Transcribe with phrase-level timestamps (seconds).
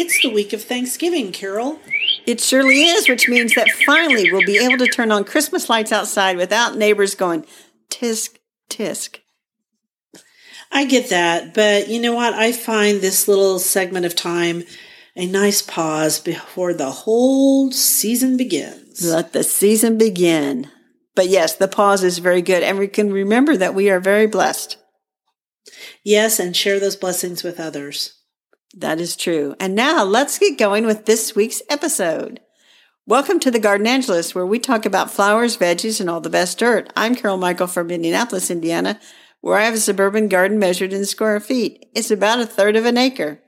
[0.00, 1.78] It's the week of Thanksgiving, Carol.
[2.24, 5.92] It surely is, which means that finally we'll be able to turn on Christmas lights
[5.92, 7.44] outside without neighbors going
[7.90, 8.38] tisk,
[8.70, 9.18] tisk.
[10.72, 12.32] I get that, but you know what?
[12.32, 14.62] I find this little segment of time
[15.16, 19.04] a nice pause before the whole season begins.
[19.04, 20.70] Let the season begin.
[21.14, 22.62] But yes, the pause is very good.
[22.62, 24.78] And we can remember that we are very blessed.
[26.02, 28.19] Yes, and share those blessings with others.
[28.74, 29.56] That is true.
[29.58, 32.38] And now let's get going with this week's episode.
[33.04, 36.92] Welcome to the Gardenangelist, where we talk about flowers, veggies, and all the best dirt.
[36.96, 39.00] I'm Carol Michel from Indianapolis, Indiana,
[39.40, 41.86] where I have a suburban garden measured in square feet.
[41.96, 43.40] It's about a third of an acre.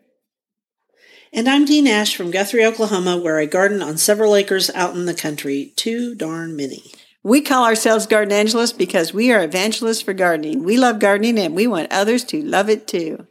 [1.33, 5.07] And I'm Dee Nash from Guthrie, Oklahoma, where I garden on several acres out in
[5.07, 5.73] the country.
[5.77, 6.83] Too darn many.
[7.23, 10.65] We call ourselves Gardenangelists because we are evangelists for gardening.
[10.65, 13.29] We love gardening and we want others to love it too.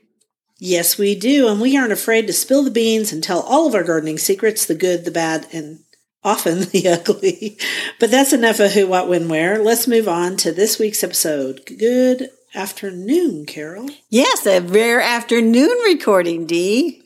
[0.63, 3.73] Yes, we do, and we aren't afraid to spill the beans and tell all of
[3.73, 5.79] our gardening secrets the good, the bad, and
[6.23, 7.57] often the ugly.
[7.99, 9.57] But that's enough of who, what, when, where.
[9.57, 11.63] Let's move on to this week's episode.
[11.65, 13.89] Good afternoon, Carol.
[14.11, 17.01] Yes, a rare afternoon recording, Dee.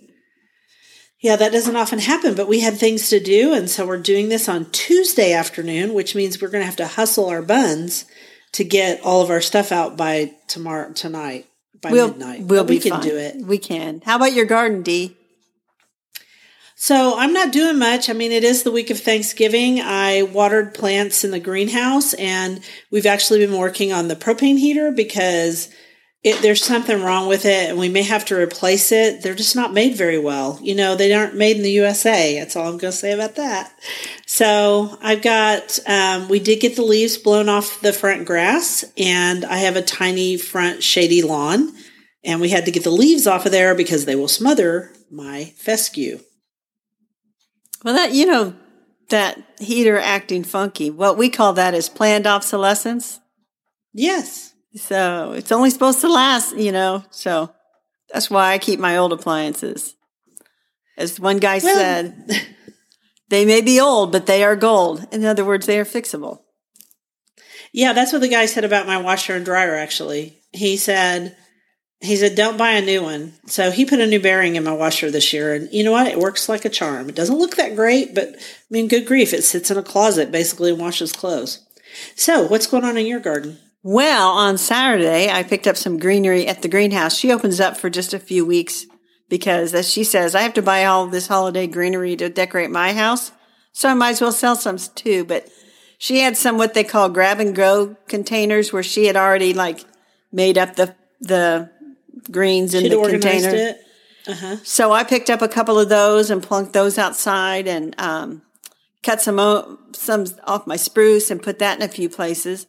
[1.22, 4.28] Yeah, that doesn't often happen, but we had things to do, and so we're doing
[4.28, 8.03] this on Tuesday afternoon, which means we're going to have to hustle our buns
[8.52, 11.47] to get all of our stuff out by tomorrow tonight
[11.86, 12.41] by we'll, midnight.
[12.41, 13.02] We'll we can fine.
[13.02, 13.38] do it.
[13.38, 14.02] We can.
[14.05, 15.16] How about your garden, Dee?
[16.75, 18.09] So I'm not doing much.
[18.09, 19.80] I mean, it is the week of Thanksgiving.
[19.80, 24.91] I watered plants in the greenhouse, and we've actually been working on the propane heater
[24.91, 25.69] because
[26.26, 29.22] it, there's something wrong with it, and we may have to replace it.
[29.22, 30.58] They're just not made very well.
[30.59, 32.40] You know, they aren't made in the USA.
[32.40, 33.72] That's all I'm going to say about that.
[34.26, 35.78] So I've got.
[35.86, 39.84] Um, we did get the leaves blown off the front grass, and I have a
[39.84, 41.72] tiny front shady lawn,
[42.23, 45.53] and we had to get the leaves off of there because they will smother my
[45.58, 46.22] fescue.
[47.84, 48.56] Well, that, you know,
[49.09, 53.19] that heater acting funky, what we call that is planned obsolescence.
[53.94, 54.55] Yes.
[54.75, 57.50] So it's only supposed to last, you know, so
[58.12, 59.96] that's why I keep my old appliances.
[60.97, 62.30] As one guy well, said,
[63.30, 65.08] they may be old, but they are gold.
[65.12, 66.41] In other words, they are fixable.
[67.74, 70.38] Yeah, that's what the guy said about my washer and dryer, actually.
[70.53, 71.36] He said,
[72.00, 73.34] he said, don't buy a new one.
[73.47, 75.53] So he put a new bearing in my washer this year.
[75.53, 76.07] And you know what?
[76.07, 77.09] It works like a charm.
[77.09, 79.34] It doesn't look that great, but I mean, good grief.
[79.34, 81.66] It sits in a closet basically and washes clothes.
[82.16, 83.57] So what's going on in your garden?
[83.88, 87.16] Well, on Saturday, I picked up some greenery at the greenhouse.
[87.16, 88.88] She opens up for just a few weeks
[89.29, 92.94] because, as she says, I have to buy all this holiday greenery to decorate my
[92.94, 93.31] house.
[93.74, 95.24] So I might as well sell some too.
[95.24, 95.50] But
[96.00, 99.81] she had some what they call grab and go containers where she had already like
[100.31, 101.69] made up the, the
[102.31, 103.53] greens in She'd the container.
[103.53, 103.78] It.
[104.25, 104.56] Uh-huh.
[104.63, 108.41] So I picked up a couple of those and plunked those outside and um,
[109.03, 112.66] cut some o- some off my spruce and put that in a few places.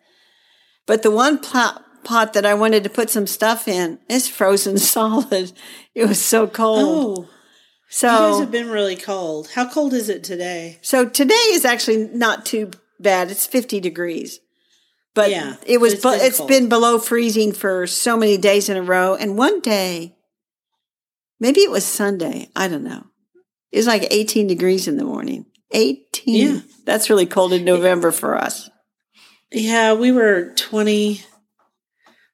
[0.87, 4.79] But the one pot, pot that I wanted to put some stuff in is frozen
[4.79, 5.53] solid.
[5.95, 7.27] It was so cold.
[7.27, 7.33] Oh.
[7.89, 9.49] So you guys have been really cold.
[9.55, 10.79] How cold is it today?
[10.83, 13.31] So today is actually not too bad.
[13.31, 14.41] It's 50 degrees.
[15.15, 15.95] But yeah, it was.
[15.95, 19.15] But it's, been, it's been below freezing for so many days in a row.
[19.15, 20.15] And one day,
[21.41, 22.51] maybe it was Sunday.
[22.55, 23.05] I don't know.
[23.73, 25.47] It was like 18 degrees in the morning.
[25.73, 26.55] 18.
[26.55, 28.69] Yeah, that's really cold in November for us.
[29.51, 31.23] Yeah, we were 20.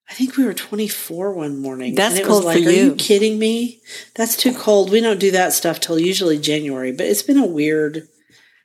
[0.09, 1.95] I think we were 24 one morning.
[1.95, 2.85] That's and it cold was like, for Are you.
[2.85, 3.81] you kidding me?
[4.15, 4.91] That's too cold.
[4.91, 6.93] We don't do that stuff till usually January.
[6.93, 8.09] But it's been a weird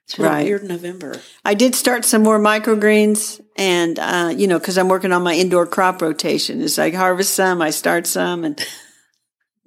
[0.07, 0.41] it's been right.
[0.41, 1.19] a weird November.
[1.43, 5.33] I did start some more microgreens, and uh, you know, because I'm working on my
[5.33, 6.61] indoor crop rotation.
[6.61, 8.65] It's like harvest some, I start some, and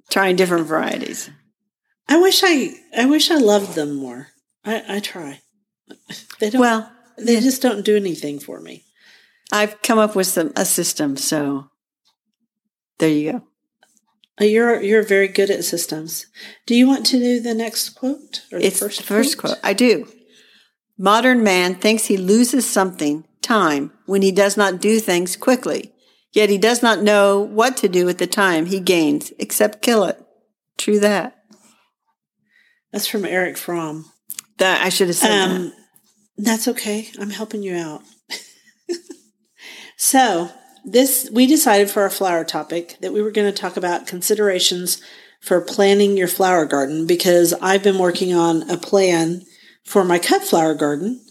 [0.09, 1.29] trying different varieties.
[2.09, 4.29] I wish I, I wish I loved them more.
[4.65, 5.41] I, I try.
[6.39, 6.59] They don't.
[6.59, 8.83] Well, they just don't do anything for me.
[9.51, 11.69] I've come up with some a system, so
[12.99, 13.43] there you go.
[14.39, 16.27] Uh, you're you're very good at systems.
[16.65, 19.53] Do you want to do the next quote or the first the first quote?
[19.53, 19.65] quote?
[19.65, 20.07] I do.
[20.97, 25.93] Modern man thinks he loses something, time, when he does not do things quickly.
[26.31, 30.05] Yet he does not know what to do with the time he gains, except kill
[30.05, 30.23] it.
[30.77, 31.35] True that.
[32.91, 34.05] That's from Erich Fromm.
[34.57, 35.80] That I should have said um, that.
[36.41, 37.07] That's okay.
[37.19, 38.01] I'm helping you out.
[39.95, 40.49] so
[40.83, 44.99] this we decided for our flower topic that we were going to talk about considerations
[45.39, 49.43] for planning your flower garden because I've been working on a plan
[49.83, 51.23] for my cut flower garden.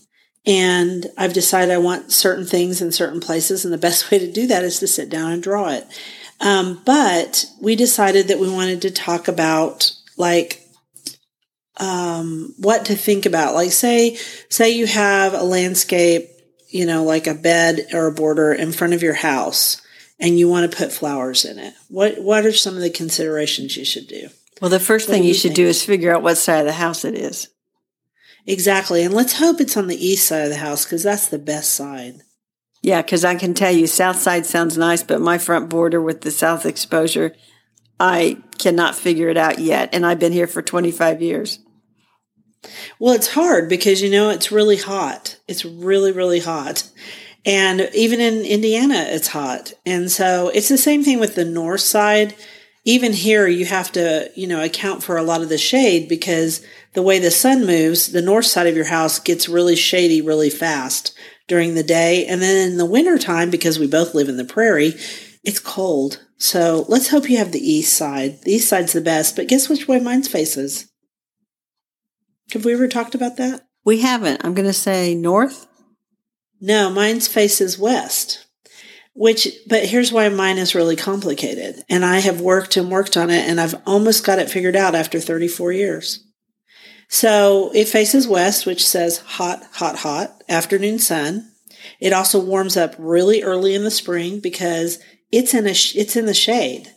[0.47, 3.65] And I've decided I want certain things in certain places.
[3.65, 5.87] And the best way to do that is to sit down and draw it.
[6.41, 10.70] Um, but we decided that we wanted to talk about like
[11.81, 13.55] um, what to think about.
[13.55, 14.17] Like say,
[14.49, 16.29] say you have a landscape,
[16.69, 19.83] you know, like a bed or a border in front of your house
[20.21, 21.75] and you want to put flowers in it.
[21.89, 24.29] What, what are some of the considerations you should do?
[24.61, 26.67] Well, the first What thing you you should do is figure out what side of
[26.67, 27.49] the house it is.
[28.47, 29.03] Exactly.
[29.03, 31.73] And let's hope it's on the east side of the house because that's the best
[31.73, 32.21] side.
[32.83, 36.23] Yeah, because I can tell you, south side sounds nice, but my front border with
[36.23, 37.35] the south exposure,
[37.99, 39.91] I cannot figure it out yet.
[39.93, 41.59] And I've been here for 25 years.
[42.99, 45.39] Well, it's hard because you know it's really hot.
[45.49, 46.89] It's really, really hot.
[47.47, 49.73] And even in Indiana, it's hot.
[49.87, 52.35] And so it's the same thing with the north side.
[52.85, 56.65] Even here, you have to, you know, account for a lot of the shade because
[56.93, 60.51] the way the sun moves, the north side of your house gets really shady really
[60.51, 61.15] fast
[61.47, 62.27] during the day.
[62.27, 64.95] And then in the wintertime, because we both live in the prairie,
[65.45, 66.25] it's cold.
[66.37, 68.43] So let's hope you have the east side.
[68.43, 70.91] The east side's the best, but guess which way mine's faces?
[72.53, 73.67] Have we ever talked about that?
[73.85, 74.45] We haven't.
[74.45, 75.67] I'm going to say north.
[76.61, 78.47] No, mine's faces west.
[79.15, 81.83] Which, but here's why mine is really complicated.
[81.89, 84.95] And I have worked and worked on it, and I've almost got it figured out
[84.95, 86.25] after 34 years.
[87.09, 91.51] So it faces west, which says hot, hot, hot, afternoon sun.
[91.99, 95.01] It also warms up really early in the spring because
[95.33, 96.93] it's in a it's in the shade,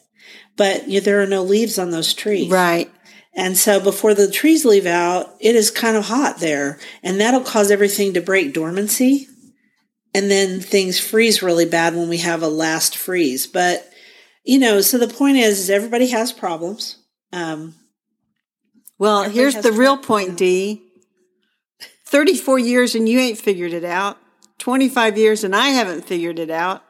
[0.55, 2.51] but you, there are no leaves on those trees.
[2.51, 2.91] Right.
[3.35, 7.41] And so before the trees leave out, it is kind of hot there, and that'll
[7.41, 9.27] cause everything to break dormancy.
[10.13, 13.47] And then things freeze really bad when we have a last freeze.
[13.47, 13.89] But,
[14.43, 16.99] you know, so the point is, is everybody has problems.
[17.31, 17.73] Um,
[18.99, 20.83] Well, here's the real point, Dee.
[22.05, 24.19] 34 years and you ain't figured it out.
[24.59, 26.83] 25 years and I haven't figured it out.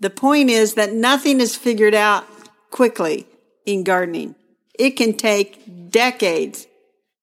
[0.00, 2.26] The point is that nothing is figured out
[2.70, 3.28] quickly
[3.64, 4.34] in gardening.
[4.78, 6.66] It can take decades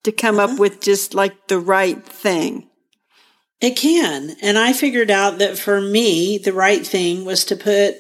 [0.04, 0.54] to come Uh-huh.
[0.54, 2.70] up with just like the right thing.
[3.62, 4.36] It can.
[4.42, 7.96] And I figured out that for me, the right thing was to put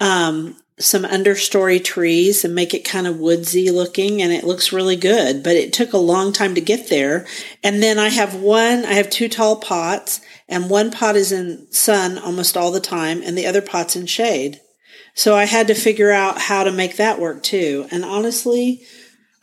[0.00, 4.22] um, some understory trees and make it kind of woodsy looking.
[4.22, 5.42] And it looks really good.
[5.42, 7.26] But it took a long time to get there.
[7.62, 11.70] And then I have one, I have two tall pots, and one pot is in
[11.70, 14.60] sun almost all the time, and the other pot's in shade.
[15.18, 17.88] So I had to figure out how to make that work too.
[17.90, 18.82] And honestly,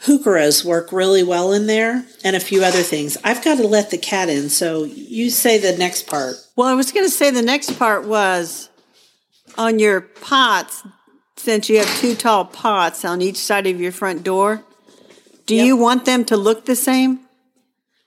[0.04, 3.18] heucheras work really well in there and a few other things.
[3.25, 4.48] I've got to let the cat in.
[4.48, 6.36] So you say the next part.
[6.56, 8.69] Well, I was going to say the next part was
[9.57, 10.81] on your pots,
[11.36, 14.63] since you have two tall pots on each side of your front door,
[15.45, 15.66] do Yep.
[15.66, 17.19] you want them to look the same?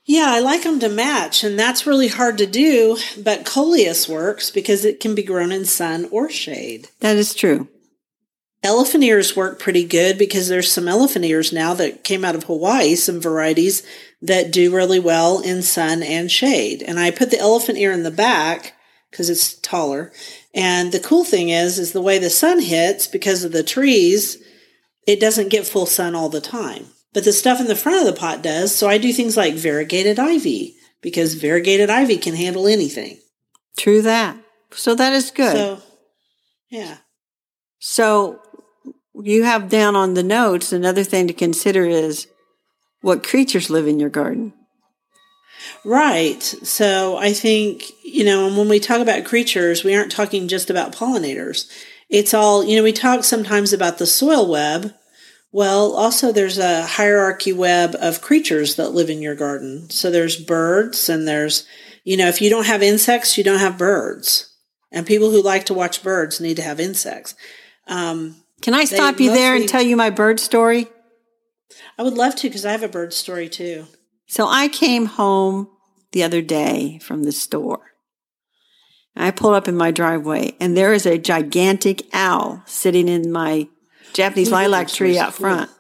[0.08, 4.50] Yeah, I like them to match, and that's really hard to do, but coleus works
[4.50, 6.88] because it can be grown in sun or shade.
[7.00, 7.69] That is true.
[8.62, 12.44] Elephant ears work pretty good because there's some elephant ears now that came out of
[12.44, 13.87] Hawaii, some varieties
[14.22, 16.82] that do really well in sun and shade.
[16.82, 18.72] And I put the elephant ear in the back
[19.10, 20.10] because it's taller.
[20.55, 24.43] And the cool thing is, is the way the sun hits because of the trees,
[25.06, 26.87] it doesn't get full sun all the time.
[27.12, 28.75] But the stuff in the front of the pot does.
[28.75, 33.19] So I do things like variegated ivy because variegated ivy can handle anything.
[33.76, 34.37] True that.
[34.72, 35.56] So that is good.
[35.56, 35.82] So,
[36.69, 36.99] yeah.
[37.78, 38.40] So
[39.14, 42.27] you have down on the notes another thing to consider is
[43.00, 44.53] what creatures live in your garden.
[45.84, 46.43] Right.
[46.43, 50.70] So I think, you know, and when we talk about creatures, we aren't talking just
[50.70, 51.70] about pollinators.
[52.08, 54.94] It's all, you know, we talk sometimes about the soil web.
[55.58, 59.91] Well, also there's a hierarchy web of creatures that live in your garden.
[59.91, 61.67] So there's birds and there's,
[62.05, 64.55] you know, if you don't have insects, you don't have birds.
[64.93, 67.34] And people who like to watch birds need to have insects.
[67.88, 70.86] Um, Can I stop you there and tell you my bird story?
[71.98, 73.86] I would love to because I have a bird story too.
[74.29, 75.70] So I came home
[76.12, 77.82] the other day from the store.
[79.17, 83.67] I pulled up in my driveway and there is a gigantic owl sitting in my
[84.12, 85.41] Japanese lilac tree out cool.
[85.41, 85.70] front.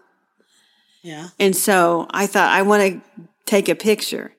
[1.02, 1.28] Yeah.
[1.38, 4.32] And so I thought I want to take a picture.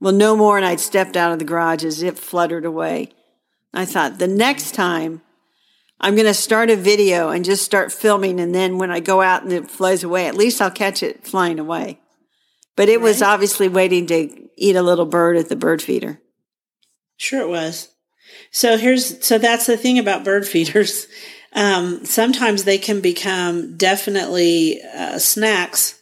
[0.00, 0.56] Well, no more.
[0.56, 3.10] And I'd stepped out of the garage as it fluttered away.
[3.72, 5.22] I thought the next time
[6.00, 8.40] I'm going to start a video and just start filming.
[8.40, 11.26] And then when I go out and it flies away, at least I'll catch it
[11.26, 12.00] flying away.
[12.76, 16.20] But it was obviously waiting to eat a little bird at the bird feeder.
[17.16, 17.88] Sure, it was.
[18.50, 21.06] So here's so that's the thing about bird feeders.
[21.56, 26.00] Um, sometimes they can become definitely uh, snacks.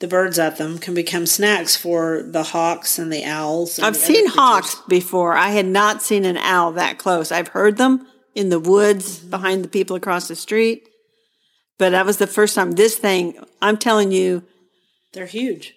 [0.00, 3.78] The birds at them can become snacks for the hawks and the owls.
[3.78, 5.34] and I've the seen hawks before.
[5.34, 7.30] I had not seen an owl that close.
[7.30, 10.88] I've heard them in the woods behind the people across the street.
[11.78, 14.42] But that was the first time this thing, I'm telling you,
[15.12, 15.74] They're huge.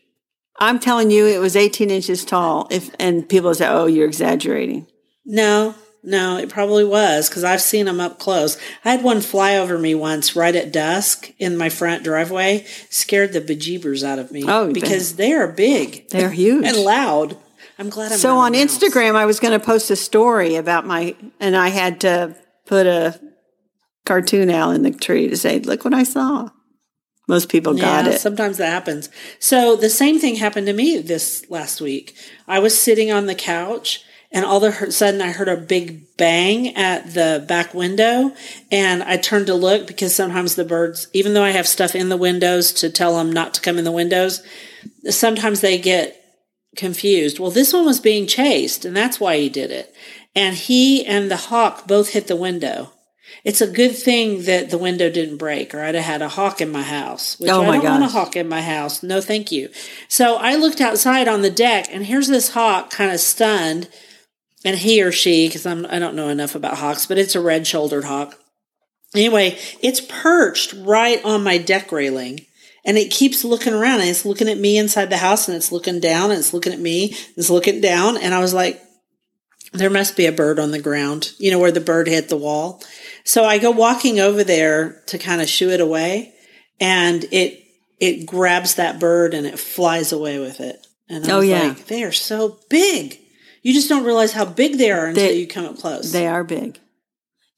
[0.59, 2.67] I'm telling you, it was 18 inches tall.
[2.71, 4.87] If and people say, "Oh, you're exaggerating."
[5.25, 8.57] No, no, it probably was because I've seen them up close.
[8.85, 12.65] I had one fly over me once right at dusk in my front driveway.
[12.89, 14.43] Scared the bejeebers out of me.
[14.47, 16.07] Oh, because they are big.
[16.09, 17.37] They're huge and loud.
[17.79, 18.53] I'm glad I'm so on.
[18.53, 22.35] Instagram, I was going to post a story about my, and I had to
[22.65, 23.19] put a
[24.05, 26.49] cartoon owl in the tree to say, "Look what I saw."
[27.27, 28.19] Most people got yeah, it.
[28.19, 29.09] Sometimes that happens.
[29.37, 32.15] So the same thing happened to me this last week.
[32.47, 34.01] I was sitting on the couch
[34.31, 38.33] and all of a sudden I heard a big bang at the back window
[38.71, 42.09] and I turned to look because sometimes the birds, even though I have stuff in
[42.09, 44.43] the windows to tell them not to come in the windows,
[45.09, 46.21] sometimes they get
[46.75, 47.39] confused.
[47.39, 49.93] Well, this one was being chased and that's why he did it.
[50.35, 52.91] And he and the hawk both hit the window.
[53.43, 56.61] It's a good thing that the window didn't break, or I'd have had a hawk
[56.61, 57.39] in my house.
[57.39, 59.03] Which Oh, I don't want a hawk in my house.
[59.03, 59.69] No, thank you.
[60.07, 63.89] So I looked outside on the deck, and here's this hawk, kind of stunned,
[64.67, 67.41] and he or she, because I'm I don't know enough about hawks, but it's a
[67.41, 68.37] red-shouldered hawk.
[69.15, 72.41] Anyway, it's perched right on my deck railing.
[72.85, 75.73] And it keeps looking around and it's looking at me inside the house and it's
[75.73, 78.15] looking down and it's looking at me, and it's looking down.
[78.15, 78.81] And I was like,
[79.73, 82.37] there must be a bird on the ground, you know, where the bird hit the
[82.37, 82.81] wall.
[83.25, 86.33] So I go walking over there to kind of shoo it away
[86.79, 87.61] and it,
[87.99, 90.77] it grabs that bird and it flies away with it.
[91.09, 91.63] And I Oh, was yeah.
[91.67, 93.19] like, they are so big.
[93.67, 96.13] You just don't realize how big they are until They- you come up close.
[96.13, 96.79] They are big.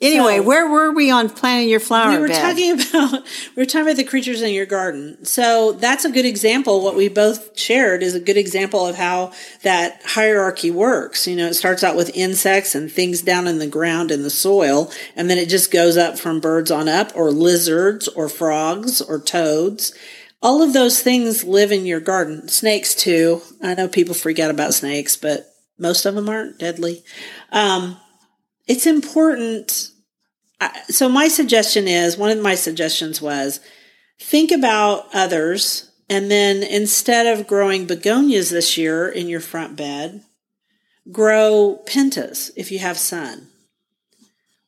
[0.01, 2.42] Anyway, So- where were we on planting your flower we were bed?
[2.42, 2.72] talking
[3.12, 3.12] about
[3.56, 5.24] we were talking about the creatures in your garden.
[5.24, 6.82] So that's a good example.
[6.82, 11.28] What we both shared is a good example of how that hierarchy works.
[11.28, 14.32] You know, it starts out with insects and things down in the ground in the
[14.32, 19.00] soil, and then it just goes up from birds on up, or lizards, or frogs,
[19.00, 19.94] or toads.
[20.42, 22.48] All of those things live in your garden.
[22.48, 23.44] Snakes too.
[23.62, 25.46] I know people freak out about snakes, but
[25.80, 27.04] most of them aren't deadly.
[27.52, 27.98] Um,
[28.68, 29.92] it's important.
[30.90, 33.60] So my suggestion is one of my suggestions was
[34.20, 40.24] think about others and then instead of growing begonias this year in your front bed,
[41.12, 43.48] grow pentas if you have sun.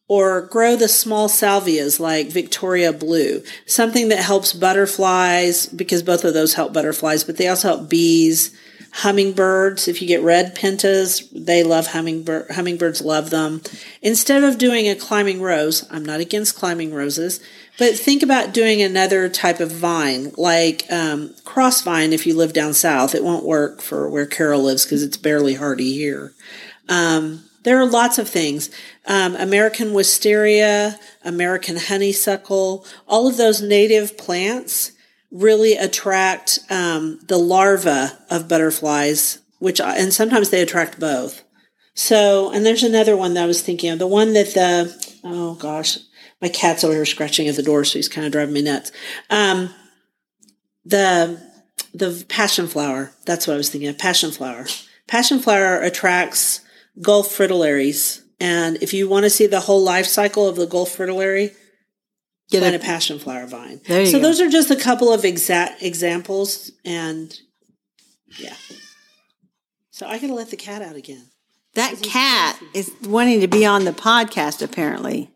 [0.08, 6.34] Or grow the small salvias like Victoria Blue, something that helps butterflies because both of
[6.34, 8.54] those help butterflies, but they also help bees,
[8.92, 9.88] hummingbirds.
[9.88, 12.52] If you get red pentas, they love hummingbird.
[12.52, 13.62] Hummingbirds love them.
[14.02, 17.40] Instead of doing a climbing rose, I'm not against climbing roses,
[17.78, 22.14] but think about doing another type of vine, like um, cross vine.
[22.14, 25.56] If you live down south, it won't work for where Carol lives because it's barely
[25.56, 26.34] hardy here.
[26.90, 28.70] Um, there are lots of things.
[29.06, 34.92] Um, American wisteria, American honeysuckle, all of those native plants
[35.32, 41.44] really attract um, the larva of butterflies, which and sometimes they attract both.
[41.94, 45.56] So, and there's another one that I was thinking of, the one that the oh
[45.56, 45.98] gosh,
[46.42, 48.92] my cat's over here scratching at the door, so he's kind of driving me nuts.
[49.30, 49.74] Um,
[50.86, 51.42] the
[51.94, 53.12] the passion flower.
[53.26, 53.98] That's what I was thinking of.
[53.98, 54.66] Passion flower.
[55.08, 56.62] Passion flower attracts
[57.02, 60.96] Gulf fritillaries, and if you want to see the whole life cycle of the Gulf
[60.96, 61.52] fritillary,
[62.52, 63.82] Get plant a- a passion flower vine.
[63.88, 64.24] There you so go.
[64.28, 67.36] those are just a couple of exact examples, and
[68.38, 68.56] yeah.
[69.90, 71.26] So I gotta let the cat out again.
[71.76, 75.30] that cat is wanting to be on the podcast, apparently.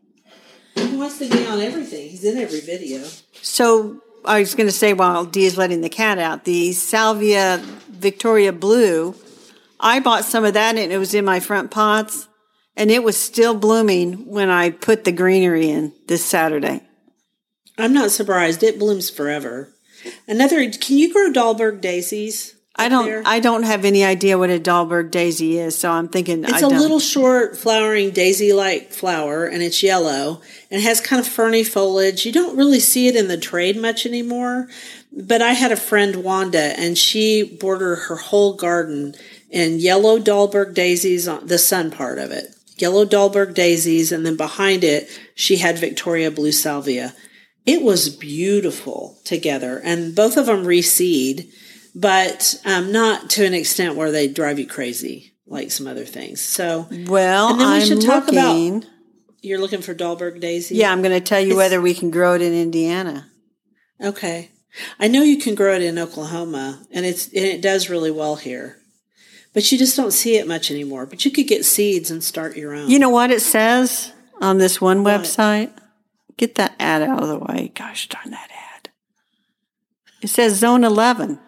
[0.75, 2.09] He wants to be on everything.
[2.09, 3.03] He's in every video.
[3.41, 7.61] So I was going to say while Dee is letting the cat out, the Salvia
[7.89, 9.15] Victoria Blue,
[9.79, 12.27] I bought some of that and it was in my front pots
[12.75, 16.84] and it was still blooming when I put the greenery in this Saturday.
[17.77, 18.63] I'm not surprised.
[18.63, 19.69] It blooms forever.
[20.27, 20.69] Another.
[20.69, 22.55] Can you grow Dahlberg daisies?
[22.77, 23.23] I don't there?
[23.25, 26.57] I don't have any idea what a Dahlberg daisy is, so I'm thinking It's I
[26.57, 26.77] a don't.
[26.77, 31.63] little short flowering daisy like flower and it's yellow and it has kind of ferny
[31.63, 32.25] foliage.
[32.25, 34.67] You don't really see it in the trade much anymore.
[35.17, 39.15] But I had a friend, Wanda, and she bordered her whole garden
[39.49, 42.53] in yellow Dahlberg daisies on the sun part of it.
[42.77, 47.13] Yellow Dahlberg daisies, and then behind it, she had Victoria Blue Salvia.
[47.65, 51.51] It was beautiful together, and both of them reseed,
[51.95, 56.41] but um, not to an extent where they drive you crazy like some other things.
[56.41, 58.85] So well, And then we I'm should talk about- looking.
[59.41, 60.75] you're looking for Dahlberg daisy?
[60.75, 63.31] yeah, I'm going to tell you It's- whether we can grow it in Indiana.
[64.03, 64.51] Okay.
[64.99, 68.35] I know you can grow it in Oklahoma, and it's and it does really well
[68.35, 68.77] here,
[69.53, 71.05] but you just don't see it much anymore.
[71.05, 72.89] But you could get seeds and start your own.
[72.89, 75.21] You know what it says on this one What?
[75.21, 75.71] website?
[76.37, 77.71] Get that out of the way.
[77.75, 78.89] Gosh darn that ad.
[80.21, 81.39] It says zone 11.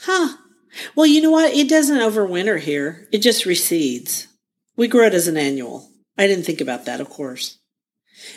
[0.00, 0.36] Huh.
[0.94, 1.54] Well, you know what?
[1.54, 3.08] It doesn't overwinter here.
[3.12, 4.28] It just recedes.
[4.76, 5.88] We grow it as an annual.
[6.18, 7.58] I didn't think about that, of course.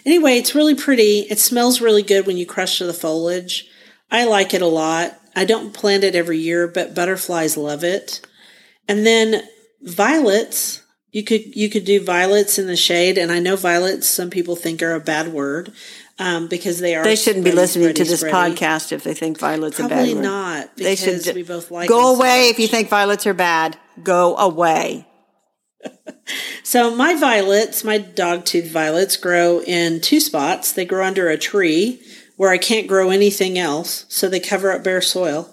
[0.06, 1.22] Anyway, it's really pretty.
[1.30, 3.68] It smells really good when you crush the foliage.
[4.10, 5.20] I like it a lot.
[5.36, 8.22] I don't plant it every year, but butterflies love it.
[8.88, 9.44] And then
[9.82, 10.84] violets,
[11.18, 14.56] you could you could do violets in the shade, and I know violets some people
[14.56, 15.74] think are a bad word
[16.20, 17.04] um, because they are.
[17.04, 18.32] They shouldn't be spready, listening to this spready.
[18.56, 20.16] podcast if they think violets are Probably bad.
[20.16, 20.24] word.
[20.24, 20.76] not.
[20.78, 22.52] They Because should we both like go so away much.
[22.52, 23.78] if you think violets are bad.
[24.04, 25.08] Go away.
[26.64, 30.74] So my violets, my dog-tooth violets, grow in two spots.
[30.74, 32.02] They grow under a tree
[32.36, 35.50] where I can't grow anything else, so they cover up bare soil.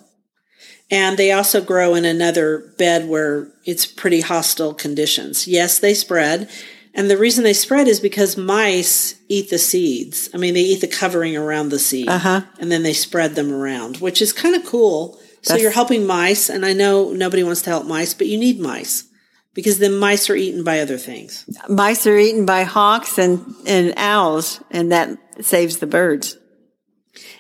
[0.91, 5.49] And they also grow in another bed where it's pretty hostile conditions.
[5.49, 6.50] Yes, they spread.
[6.95, 10.29] And the reason they spread is because mice eat the seeds.
[10.33, 12.09] I mean, they eat the covering around the seed.
[12.09, 12.43] Uh-huh.
[12.61, 15.19] And then they spread them around, which is kind of cool.
[15.43, 16.49] So That's- you're helping mice.
[16.49, 19.05] And I know nobody wants to help mice, but you need mice
[19.55, 21.45] because then mice are eaten by other things.
[21.69, 26.37] Mice are eaten by hawks and, and owls, and that saves the birds.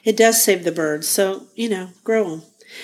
[0.04, 1.08] It does save the birds.
[1.08, 2.42] So, you know, grow them.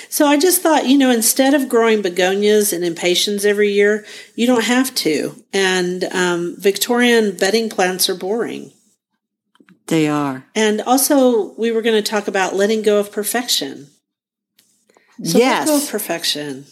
[0.09, 4.05] So I just thought, you know, instead of growing begonias and impatiens every year,
[4.35, 5.35] you don't have to.
[5.53, 8.73] And um, Victorian bedding plants are boring.
[9.87, 10.45] They are.
[10.55, 13.89] And also, we were going to talk about letting go of perfection.
[15.23, 15.91] So let go of yes.
[15.91, 16.67] perfection.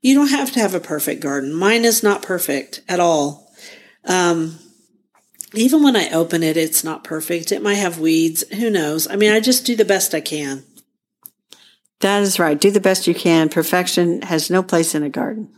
[0.00, 1.54] You don't have to have a perfect garden.
[1.54, 3.52] Mine is not perfect at all.
[4.04, 4.58] Um,
[5.54, 7.52] even when I open it, it's not perfect.
[7.52, 8.44] It might have weeds.
[8.54, 9.06] Who knows?
[9.06, 10.64] I mean, I just do the best I can.
[12.02, 12.60] That is right.
[12.60, 13.48] Do the best you can.
[13.48, 15.56] Perfection has no place in a garden.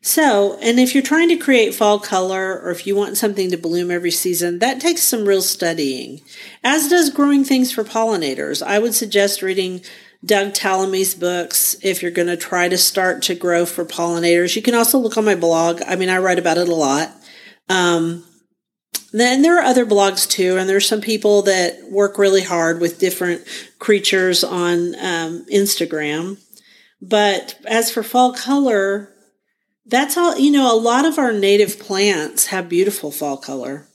[0.00, 3.58] So, and if you're trying to create fall color or if you want something to
[3.58, 6.20] bloom every season, that takes some real studying,
[6.64, 8.64] as does growing things for pollinators.
[8.64, 9.82] I would suggest reading
[10.24, 14.54] Doug Tallamy's books if you're going to try to start to grow for pollinators.
[14.54, 15.82] You can also look on my blog.
[15.86, 17.10] I mean, I write about it a lot.
[17.68, 18.24] Um,
[19.12, 23.00] then there are other blogs too, and there's some people that work really hard with
[23.00, 23.42] different
[23.78, 26.38] creatures on um, Instagram.
[27.02, 29.12] But as for fall color,
[29.86, 33.86] that's all, you know, a lot of our native plants have beautiful fall color.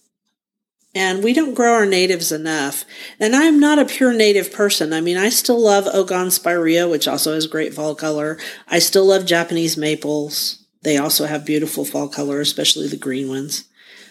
[0.94, 2.86] And we don't grow our natives enough.
[3.20, 4.94] And I'm not a pure native person.
[4.94, 8.38] I mean, I still love Ogon spirea, which also has great fall color.
[8.68, 10.66] I still love Japanese maples.
[10.84, 13.66] They also have beautiful fall color, especially the green ones.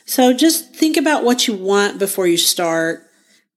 [0.05, 3.09] So just think about what you want before you start.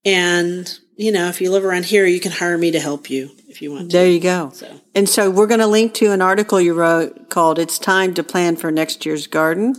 [0.06, 3.32] And, you know, if you live around here, you can hire me to help you
[3.50, 3.98] if you want to.
[3.98, 4.52] There you go.
[4.54, 4.82] So.
[4.96, 8.24] And so we're going to link to an article you wrote called It's Time to
[8.24, 9.76] Plan for Next Year's Garden.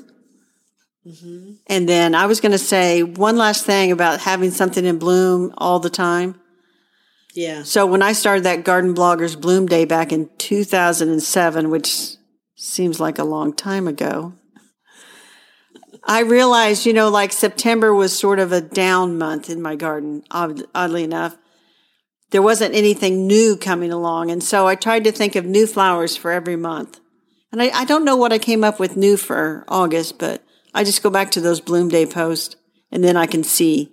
[1.06, 1.52] Mm-hmm.
[1.66, 5.54] And then I was going to say one last thing about having something in bloom
[5.56, 6.38] all the time.
[7.34, 7.62] Yeah.
[7.62, 12.16] So when I started that Garden Bloggers Bloom Day back in 2007, which
[12.56, 14.34] seems like a long time ago,
[16.08, 20.24] I realized, you know, like September was sort of a down month in my garden,
[20.30, 21.36] oddly enough.
[22.30, 24.30] There wasn't anything new coming along.
[24.30, 26.98] And so I tried to think of new flowers for every month.
[27.52, 30.42] And I, I don't know what I came up with new for August, but
[30.74, 32.56] I just go back to those Bloom Day posts
[32.90, 33.92] and then I can see.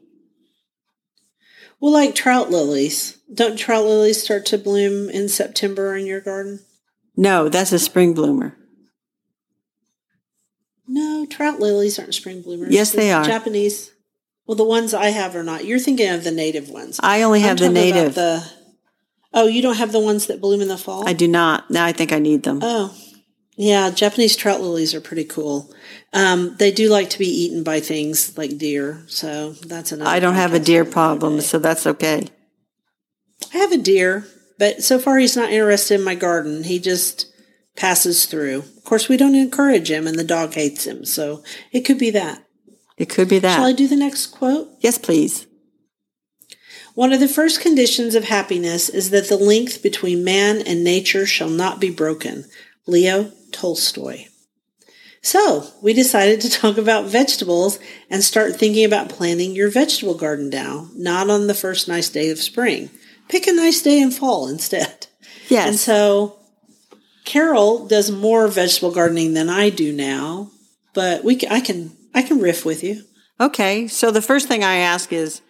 [1.81, 3.17] Well, like trout lilies.
[3.33, 6.61] Don't trout lilies start to bloom in September in your garden?
[7.17, 8.55] No, that's a spring bloomer.
[10.87, 12.73] No, trout lilies aren't spring bloomers.
[12.73, 13.23] Yes, they The are.
[13.25, 13.91] Japanese.
[14.45, 15.65] Well, the ones I have are not.
[15.65, 16.99] You're thinking of the native ones.
[17.01, 18.15] I only I'm have the talking about native.
[18.15, 18.51] The,
[19.33, 21.07] oh, you don't have the ones that bloom in the fall?
[21.07, 21.71] I do not.
[21.71, 22.59] Now I think I need them.
[22.61, 22.95] Oh,
[23.55, 23.89] yeah.
[23.89, 25.73] Japanese trout lilies are pretty cool.
[26.13, 29.03] Um, they do like to be eaten by things like deer.
[29.07, 30.11] So that's another.
[30.11, 32.27] I don't have a deer problem, so that's okay.
[33.53, 34.27] I have a deer,
[34.59, 36.63] but so far he's not interested in my garden.
[36.63, 37.25] He just
[37.75, 38.59] passes through.
[38.59, 41.05] Of course, we don't encourage him, and the dog hates him.
[41.05, 42.43] So it could be that.
[42.97, 43.55] It could be that.
[43.55, 44.69] Shall I do the next quote?
[44.79, 45.47] Yes, please.
[46.93, 51.25] One of the first conditions of happiness is that the link between man and nature
[51.25, 52.45] shall not be broken.
[52.87, 54.27] Leo Tolstoy.
[55.21, 60.49] So, we decided to talk about vegetables and start thinking about planting your vegetable garden
[60.49, 62.91] now, not on the first nice day of spring.
[63.27, 65.07] Pick a nice day in fall instead.
[65.49, 65.67] Yes.
[65.67, 66.37] And so,
[67.25, 70.51] Carol does more vegetable gardening than I do now,
[70.93, 73.03] but we I can I can riff with you.
[73.39, 73.87] Okay.
[73.87, 75.41] So the first thing I ask is,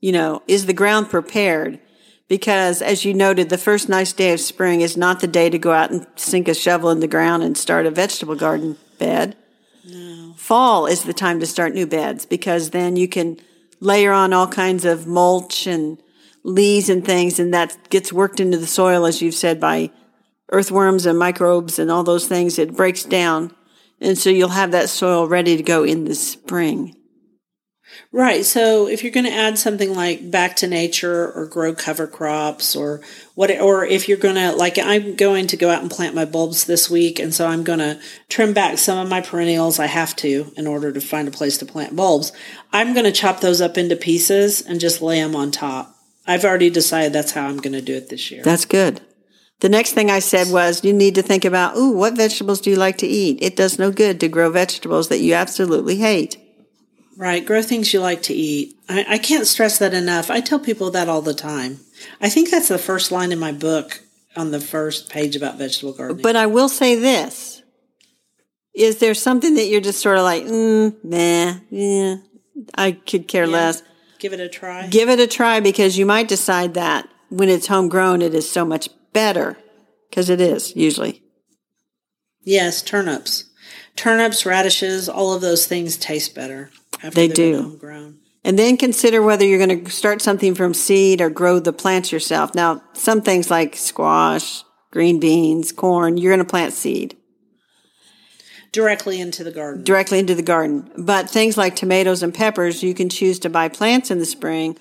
[0.00, 1.80] you know, is the ground prepared?
[2.28, 5.58] Because as you noted, the first nice day of spring is not the day to
[5.58, 9.36] go out and sink a shovel in the ground and start a vegetable garden bed.
[9.84, 10.34] No.
[10.36, 13.38] Fall is the time to start new beds because then you can
[13.80, 15.98] layer on all kinds of mulch and
[16.42, 19.90] leaves and things, and that gets worked into the soil, as you've said, by
[20.50, 22.58] earthworms and microbes and all those things.
[22.58, 23.54] It breaks down.
[24.00, 26.94] And so you'll have that soil ready to go in the spring.
[28.12, 28.44] Right.
[28.44, 32.76] So if you're going to add something like back to nature or grow cover crops
[32.76, 33.00] or
[33.34, 36.24] what, or if you're going to, like, I'm going to go out and plant my
[36.24, 37.18] bulbs this week.
[37.18, 39.78] And so I'm going to trim back some of my perennials.
[39.78, 42.32] I have to in order to find a place to plant bulbs.
[42.72, 45.94] I'm going to chop those up into pieces and just lay them on top.
[46.26, 48.42] I've already decided that's how I'm going to do it this year.
[48.42, 49.00] That's good.
[49.60, 52.70] The next thing I said was you need to think about, ooh, what vegetables do
[52.70, 53.38] you like to eat?
[53.40, 56.36] It does no good to grow vegetables that you absolutely hate.
[57.16, 57.46] Right.
[57.46, 58.76] Grow things you like to eat.
[58.88, 60.30] I, I, can't stress that enough.
[60.30, 61.80] I tell people that all the time.
[62.20, 64.02] I think that's the first line in my book
[64.36, 66.22] on the first page about vegetable gardening.
[66.22, 67.62] But I will say this.
[68.74, 72.16] Is there something that you're just sort of like, mm, nah, yeah,
[72.74, 73.52] I could care yeah.
[73.52, 73.82] less?
[74.18, 74.86] Give it a try.
[74.88, 78.66] Give it a try because you might decide that when it's homegrown, it is so
[78.66, 79.56] much better
[80.10, 81.22] because it is usually.
[82.42, 83.44] Yes, turnips.
[83.96, 86.70] Turnips, radishes, all of those things taste better
[87.12, 87.80] they do.
[88.44, 92.12] And then consider whether you're going to start something from seed or grow the plants
[92.12, 92.54] yourself.
[92.54, 97.16] Now, some things like squash, green beans, corn, you're going to plant seed.
[98.70, 99.82] Directly into the garden.
[99.82, 100.90] Directly into the garden.
[100.98, 104.76] But things like tomatoes and peppers, you can choose to buy plants in the spring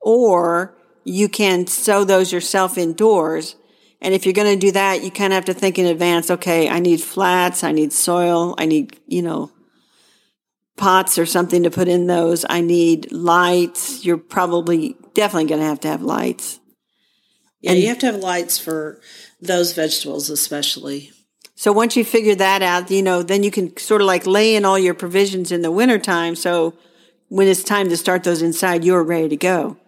[0.00, 3.54] or you can sow those yourself indoors.
[4.00, 6.30] And if you're going to do that, you kind of have to think in advance,
[6.30, 9.50] okay, I need flats, I need soil, I need, you know,
[10.76, 12.44] pots or something to put in those.
[12.48, 14.04] I need lights.
[14.04, 16.60] You're probably definitely going to have to have lights.
[17.60, 19.00] Yeah, and you have to have lights for
[19.40, 21.12] those vegetables, especially.
[21.54, 24.56] So once you figure that out, you know, then you can sort of like lay
[24.56, 26.36] in all your provisions in the wintertime.
[26.36, 26.74] So
[27.28, 29.78] when it's time to start those inside, you're ready to go.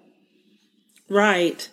[1.11, 1.69] Right.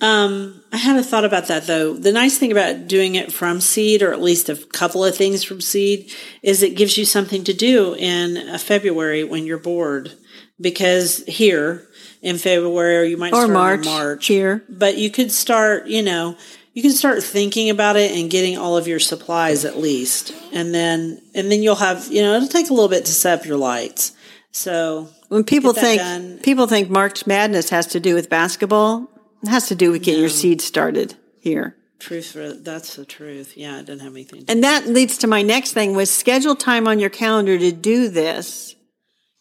[0.00, 1.94] Um, I had a thought about that though.
[1.94, 5.42] The nice thing about doing it from seed, or at least a couple of things
[5.42, 10.12] from seed, is it gives you something to do in uh, February when you're bored.
[10.60, 11.88] Because here
[12.20, 16.02] in February, or you might or start March, March here, but you could start, you
[16.02, 16.36] know,
[16.72, 20.74] you can start thinking about it and getting all of your supplies at least, and
[20.74, 23.46] then and then you'll have, you know, it'll take a little bit to set up
[23.46, 24.12] your lights.
[24.50, 26.38] So when people think done.
[26.38, 29.08] people think March Madness has to do with basketball,
[29.42, 31.76] it has to do with getting your seed started here.
[31.98, 33.56] Truth, that's the truth.
[33.56, 34.44] Yeah, it doesn't have anything.
[34.48, 38.08] and that leads to my next thing was schedule time on your calendar to do
[38.08, 38.76] this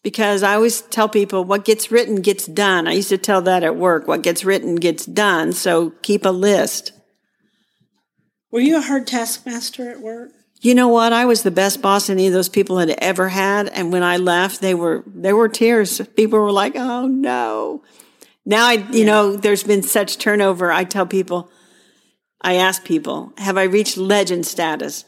[0.01, 2.87] because I always tell people what gets written gets done.
[2.87, 4.07] I used to tell that at work.
[4.07, 5.51] What gets written gets done.
[5.51, 6.93] So keep a list.
[8.49, 10.31] Were you a hard taskmaster at work?
[10.61, 11.13] You know what?
[11.13, 13.67] I was the best boss any of those people had ever had.
[13.67, 16.01] And when I left, they were, there were tears.
[16.15, 17.83] People were like, oh no.
[18.47, 19.05] Now I, you yeah.
[19.05, 20.71] know, there's been such turnover.
[20.71, 21.51] I tell people,
[22.41, 25.03] I ask people, have I reached legend status?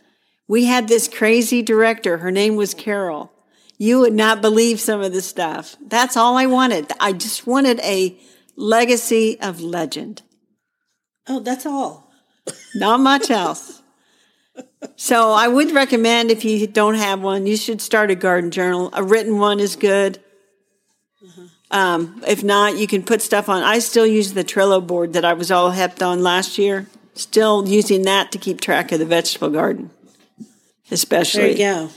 [0.50, 2.18] We had this crazy director.
[2.18, 3.32] Her name was Carol.
[3.78, 5.78] You would not believe some of the stuff.
[5.82, 6.92] That's all I wanted.
[7.00, 8.20] I just wanted a
[8.58, 10.22] legacy of legend.
[11.26, 12.12] Oh, that's all.
[12.76, 13.82] Not much else.
[14.98, 18.90] so I would recommend if you don't have one, you should start a garden journal.
[18.92, 20.22] A written one is good.
[21.24, 21.48] Uh-huh.
[21.72, 23.64] Um, if not, you can put stuff on.
[23.64, 26.88] I still use the Trello board that I was all hepped on last year.
[27.14, 29.92] Still using that to keep track of the vegetable garden,
[30.90, 31.54] especially.
[31.54, 31.90] There you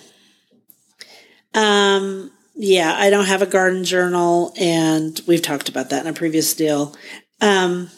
[1.55, 1.61] go.
[1.61, 6.15] Um, yeah, I don't have a garden journal, and we've talked about that in a
[6.15, 6.95] previous deal.
[7.41, 7.91] Um,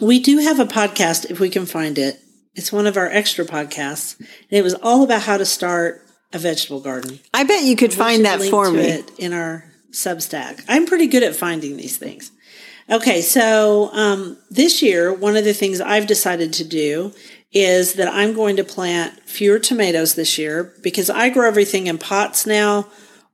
[0.00, 2.18] we do have a podcast if we can find it.
[2.54, 6.38] It's one of our extra podcasts, and it was all about how to start a
[6.38, 7.20] vegetable garden.
[7.34, 10.64] I bet you could find that for me in our Substack.
[10.68, 12.30] I'm pretty good at finding these things.
[12.90, 17.12] Okay, so um, this year, one of the things I've decided to do
[17.52, 21.98] is that I'm going to plant fewer tomatoes this year because I grow everything in
[21.98, 22.86] pots now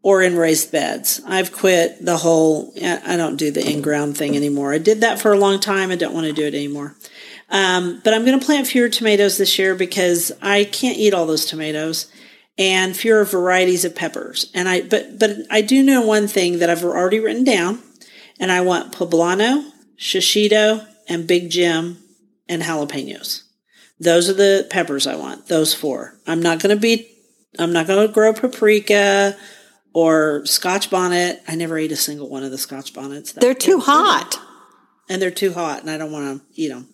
[0.02, 1.20] or in raised beds.
[1.26, 4.72] I've quit the whole, I don't do the in ground thing anymore.
[4.72, 5.90] I did that for a long time.
[5.90, 6.94] I don't want to do it anymore.
[7.50, 11.26] Um, but I'm going to plant fewer tomatoes this year because I can't eat all
[11.26, 12.10] those tomatoes
[12.58, 14.50] and fewer varieties of peppers.
[14.54, 17.82] And I, but, but I do know one thing that I've already written down
[18.40, 21.98] and I want poblano, shishito, and big Jim
[22.48, 23.42] and jalapenos.
[23.98, 25.48] Those are the peppers I want.
[25.48, 26.18] Those four.
[26.26, 27.08] I'm not going to be,
[27.58, 29.36] I'm not going to grow paprika
[29.94, 31.42] or scotch bonnet.
[31.48, 33.32] I never ate a single one of the scotch bonnets.
[33.32, 34.38] They're too hot.
[35.08, 36.88] And they're too hot and I don't want to eat them.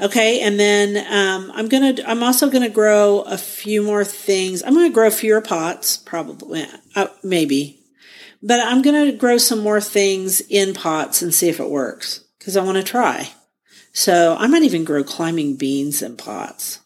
[0.00, 1.94] Okay, and then um, I'm gonna.
[2.06, 4.62] I'm also gonna grow a few more things.
[4.62, 6.64] I'm gonna grow fewer pots, probably,
[6.96, 7.82] uh, maybe,
[8.42, 12.24] but I'm gonna grow some more things in pots and see if it works.
[12.40, 13.30] because I want to try.
[13.92, 16.80] So I might even grow climbing beans in pots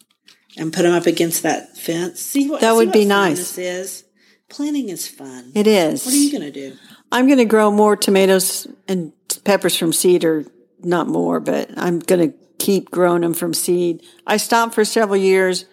[0.58, 2.20] and put them up against that fence.
[2.20, 3.54] See what That see would what be nice.
[3.54, 4.04] This is
[4.48, 5.52] planting is fun.
[5.54, 6.04] It is.
[6.04, 6.76] What are you to do?
[7.12, 9.12] I'm to grow more tomatoes and
[9.44, 10.44] peppers from seed, or
[10.80, 14.02] not more, but I'm going to keep growing them from seed.
[14.26, 15.66] I stopped for several years,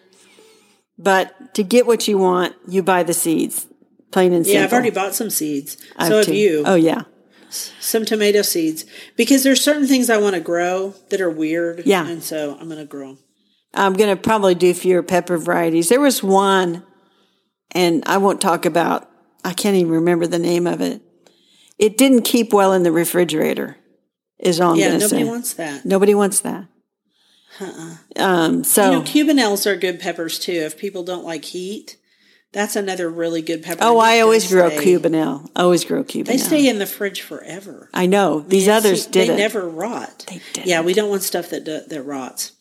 [0.97, 3.67] but to get what you want, you buy the seeds.
[4.11, 4.59] Plain and simple.
[4.59, 5.77] Yeah, I've already bought some seeds.
[5.95, 6.35] I so have too.
[6.35, 6.63] you.
[6.65, 7.03] Oh yeah,
[7.49, 11.83] Some tomato seeds because there's certain things I want to grow that are weird.
[11.85, 12.05] Yeah.
[12.07, 13.19] and so I'm going to grow them.
[13.73, 15.87] I'm going to probably do fewer pepper varieties.
[15.87, 16.83] There was one,
[17.71, 19.09] and I won't talk about.
[19.45, 21.01] I can't even remember the name of it.
[21.79, 23.77] It didn't keep well in the refrigerator.
[24.41, 25.23] Is all I'm Yeah, nobody say.
[25.23, 25.85] wants that.
[25.85, 26.65] Nobody wants that.
[28.15, 30.53] Um, so You know, Cubanelles are good peppers too.
[30.53, 31.97] If people don't like heat,
[32.53, 33.79] that's another really good pepper.
[33.81, 35.47] Oh, I always grow stay- Cubanelle.
[35.55, 36.25] Always grow Cubanelle.
[36.25, 37.89] They stay in the fridge forever.
[37.93, 39.35] I know these others didn't.
[39.35, 40.25] They never rot.
[40.27, 40.67] They didn't.
[40.67, 42.53] Yeah, we don't want stuff that that rots.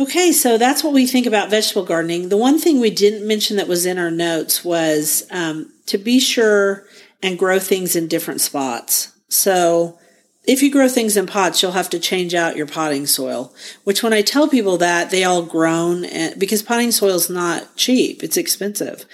[0.00, 2.28] Okay, so that's what we think about vegetable gardening.
[2.28, 6.18] The one thing we didn't mention that was in our notes was um, to be
[6.18, 6.84] sure
[7.22, 9.12] and grow things in different spots.
[9.28, 9.98] So
[10.46, 13.54] if you grow things in pots, you'll have to change out your potting soil.
[13.84, 17.76] Which, when I tell people that, they all groan and, because potting soil is not
[17.76, 19.06] cheap; it's expensive.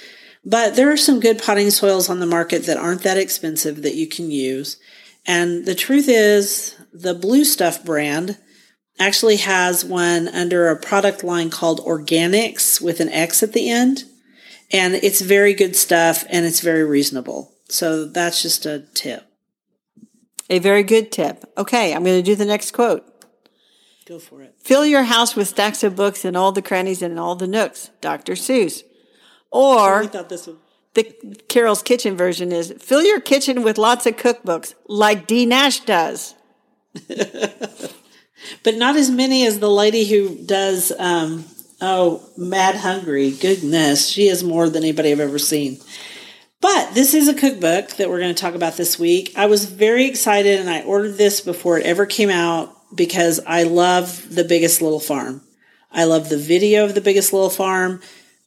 [0.44, 3.94] But there are some good potting soils on the market that aren't that expensive that
[3.94, 4.78] you can use.
[5.26, 8.38] And the truth is, the Blue Stuff brand
[8.98, 14.04] actually has one under a product line called Organics with an X at the end.
[14.72, 17.52] And it's very good stuff and it's very reasonable.
[17.68, 19.29] So that's just a tip.
[20.50, 21.44] A very good tip.
[21.56, 23.06] Okay, I'm going to do the next quote.
[24.06, 24.54] Go for it.
[24.58, 27.46] Fill your house with stacks of books in all the crannies and in all the
[27.46, 27.90] nooks.
[28.00, 28.34] Dr.
[28.34, 28.82] Seuss.
[29.50, 30.58] Or I thought this one.
[30.94, 31.04] the
[31.48, 36.34] Carol's Kitchen version is fill your kitchen with lots of cookbooks like Dee Nash does.
[38.62, 41.44] But not as many as the lady who does, um,
[41.80, 43.30] oh, Mad Hungry.
[43.30, 45.78] Goodness, she is more than anybody I've ever seen.
[46.60, 49.32] But this is a cookbook that we're going to talk about this week.
[49.36, 53.62] I was very excited and I ordered this before it ever came out because I
[53.62, 55.40] love The Biggest Little Farm.
[55.90, 58.00] I love the video of The Biggest Little Farm.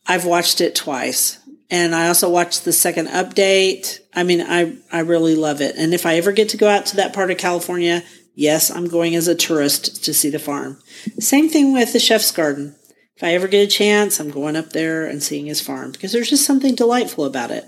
[0.05, 1.39] I've watched it twice.
[1.71, 3.99] And I also watched the second update.
[4.13, 5.75] I mean, I, I really love it.
[5.75, 8.03] And if I ever get to go out to that part of California,
[8.35, 10.77] yes, I'm going as a tourist to see the farm.
[11.17, 12.75] Same thing with the chef's garden.
[13.15, 16.11] If I ever get a chance, I'm going up there and seeing his farm because
[16.11, 17.65] there's just something delightful about it.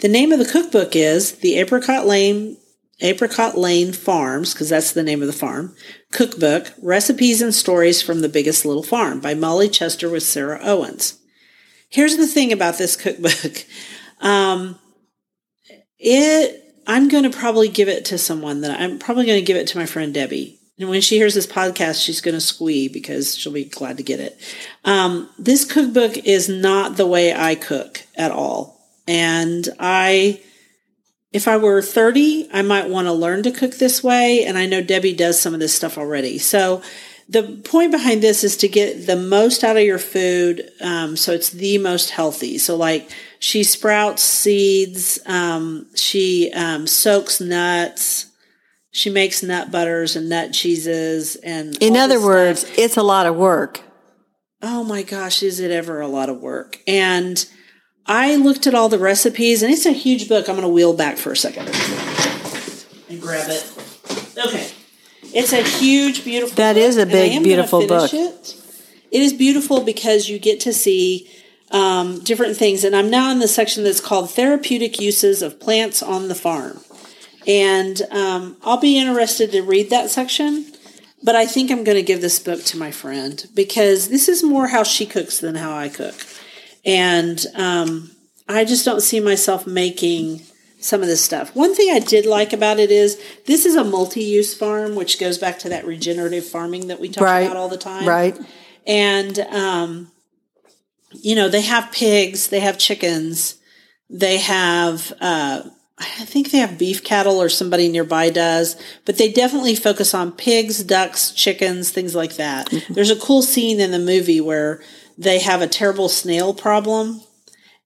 [0.00, 2.56] The name of the cookbook is The Apricot Lane
[3.00, 5.74] Apricot Lane Farms, because that's the name of the farm,
[6.10, 11.16] cookbook, Recipes and Stories from the Biggest Little Farm by Molly Chester with Sarah Owens.
[11.88, 13.64] Here's the thing about this cookbook.
[14.20, 14.80] Um,
[16.00, 19.56] it, I'm going to probably give it to someone that I'm probably going to give
[19.56, 20.58] it to my friend Debbie.
[20.76, 24.02] And when she hears this podcast, she's going to squee because she'll be glad to
[24.02, 24.36] get it.
[24.84, 28.77] Um, this cookbook is not the way I cook at all.
[29.08, 30.40] And I,
[31.32, 34.44] if I were 30, I might want to learn to cook this way.
[34.44, 36.38] And I know Debbie does some of this stuff already.
[36.38, 36.82] So
[37.26, 40.70] the point behind this is to get the most out of your food.
[40.82, 42.58] Um, so it's the most healthy.
[42.58, 45.18] So like she sprouts seeds.
[45.24, 48.26] Um, she, um, soaks nuts.
[48.90, 52.78] She makes nut butters and nut cheeses and In other words, stuff.
[52.78, 53.80] it's a lot of work.
[54.60, 56.80] Oh my gosh, is it ever a lot of work?
[56.86, 57.46] And
[58.08, 60.48] I looked at all the recipes, and it's a huge book.
[60.48, 61.68] I'm going to wheel back for a second
[63.08, 64.34] and grab it.
[64.46, 64.70] Okay.
[65.34, 68.12] It's a huge, beautiful That book, is a big, beautiful book.
[68.14, 68.56] It.
[69.10, 71.30] it is beautiful because you get to see
[71.70, 72.82] um, different things.
[72.82, 76.80] And I'm now in the section that's called Therapeutic Uses of Plants on the Farm.
[77.46, 80.72] And um, I'll be interested to read that section.
[81.22, 84.42] But I think I'm going to give this book to my friend because this is
[84.42, 86.14] more how she cooks than how I cook.
[86.84, 88.10] And um,
[88.48, 90.42] I just don't see myself making
[90.80, 91.54] some of this stuff.
[91.56, 95.18] One thing I did like about it is this is a multi use farm, which
[95.18, 97.40] goes back to that regenerative farming that we talk Right.
[97.40, 98.06] about all the time.
[98.06, 98.38] Right.
[98.86, 100.12] And, um,
[101.12, 103.56] you know, they have pigs, they have chickens,
[104.08, 105.62] they have, uh,
[105.98, 110.30] I think they have beef cattle or somebody nearby does, but they definitely focus on
[110.30, 112.72] pigs, ducks, chickens, things like that.
[112.88, 114.80] There's a cool scene in the movie where
[115.18, 117.20] they have a terrible snail problem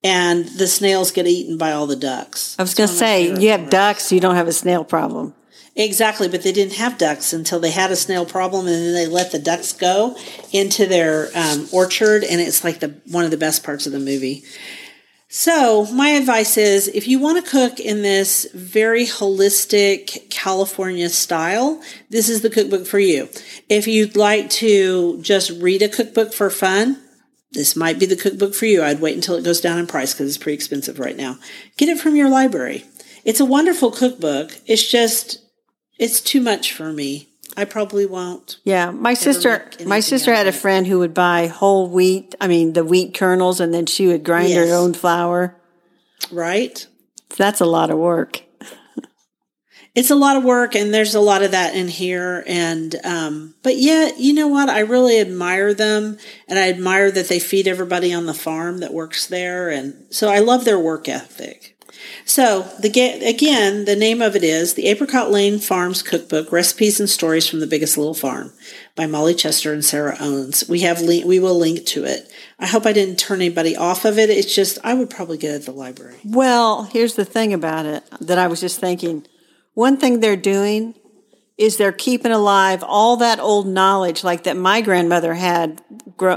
[0.05, 2.57] and the snails get eaten by all the ducks.
[2.59, 4.49] I was going to It's one of my say, you have ducks, you don't have
[4.49, 5.35] a snail problem.
[5.75, 9.07] Exactly, but they didn't have ducks until they had a snail problem, and then they
[9.07, 10.17] let the ducks go
[10.53, 13.99] into their um, orchard, and it's like the one of the best parts of the
[13.99, 14.45] movie.
[15.29, 21.81] So, my advice is if you want to cook in this very holistic California style,
[22.11, 23.31] this is the cookbook for you.
[23.71, 27.01] If you'd like to just read a cookbook for fun,
[27.53, 28.83] this might be the cookbook for you.
[28.83, 31.37] I'd wait until it goes down in price because it's pretty expensive right now.
[31.77, 32.85] Get it from your library.
[33.25, 34.59] It's a wonderful cookbook.
[34.67, 35.39] It's just,
[35.99, 37.29] it's too much for me.
[37.57, 38.59] I probably won't.
[38.65, 42.35] Yeah, my sister, my sister had a friend who would buy whole wheat.
[42.41, 44.69] I mean, the wheat kernels, and then she would grind Yes.
[44.71, 45.55] her own flour.
[46.31, 46.87] Right?
[47.37, 48.43] That's a lot of work.
[49.95, 53.55] It's a lot of work and there's a lot of that in here and um
[53.63, 54.69] but yeah you know what?
[54.69, 58.95] I really admire them and i admire that they feed everybody on the farm that
[58.95, 61.77] works there and so i love their work ethic.
[62.25, 62.89] So the
[63.25, 67.61] again the name of it is the apricot lane farms cookbook recipes and stories from
[67.61, 68.53] the biggest little farm
[68.97, 70.69] by molly chester and sarah owens.
[70.69, 72.33] We have link we will link to it.
[72.59, 74.31] I hope i didn't turn anybody off of it.
[74.31, 76.17] It's just i would probably get it at the library.
[76.25, 79.27] Well, here's the thing about it that I was just thinking.
[79.75, 80.95] One thing they're doing
[81.57, 85.83] is they're keeping alive all that old knowledge, like that my grandmother had,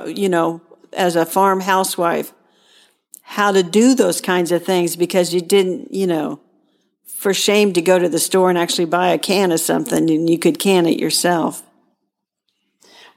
[0.05, 0.61] you know,
[0.93, 2.33] as a farm housewife,
[3.21, 6.39] how to do those kinds of things because you didn't, you know,
[7.05, 10.29] for shame to go to the store and actually buy a can of something and
[10.29, 11.63] you could can it yourself.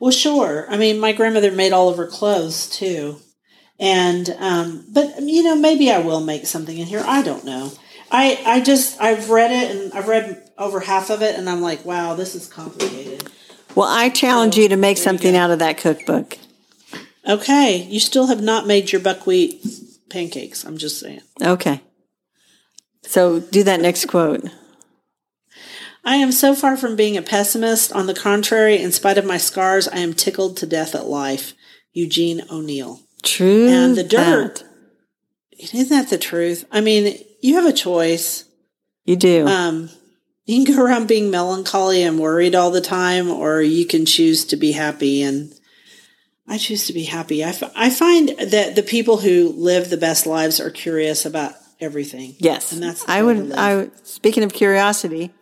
[0.00, 0.66] Well, sure.
[0.70, 3.20] I mean, my grandmother made all of her clothes too.
[3.78, 7.02] And, um, but you know, maybe I will make something in here.
[7.07, 7.72] I don't know.
[8.11, 11.61] I, I just, I've read it and I've read over half of it and I'm
[11.61, 13.31] like, wow, this is complicated.
[13.75, 16.38] Well, I challenge you to make something out of that cookbook.
[17.29, 17.83] Okay.
[17.83, 19.64] You still have not made your buckwheat
[20.09, 20.64] pancakes.
[20.64, 21.21] I'm just saying.
[21.42, 21.83] Okay.
[23.03, 24.44] So do that next quote.
[26.05, 27.92] I am so far from being a pessimist.
[27.92, 31.53] On the contrary, in spite of my scars, I am tickled to death at life.
[31.92, 33.01] Eugene O'Neill.
[33.23, 33.68] True.
[33.68, 34.57] And the dirt.
[34.57, 34.64] that.
[35.59, 36.64] Isn't that the truth?
[36.71, 38.44] I mean, you have a choice.
[39.05, 39.46] You do.
[39.46, 39.90] Um,
[40.44, 44.44] you can go around being melancholy and worried all the time, or you can choose
[44.46, 45.22] to be happy.
[45.22, 45.53] And
[46.46, 47.44] I choose to be happy.
[47.44, 51.53] I, f- I find that the people who live the best lives are curious about
[51.81, 52.35] everything.
[52.38, 52.72] yes.
[52.72, 53.53] and that's I would.
[53.53, 55.33] I speaking of curiosity.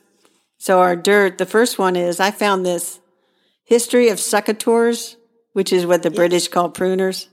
[0.58, 1.38] So our dirt.
[1.38, 2.98] The first one is I found this
[3.64, 5.16] history of secateurs,
[5.52, 7.28] which is what the British call pruners.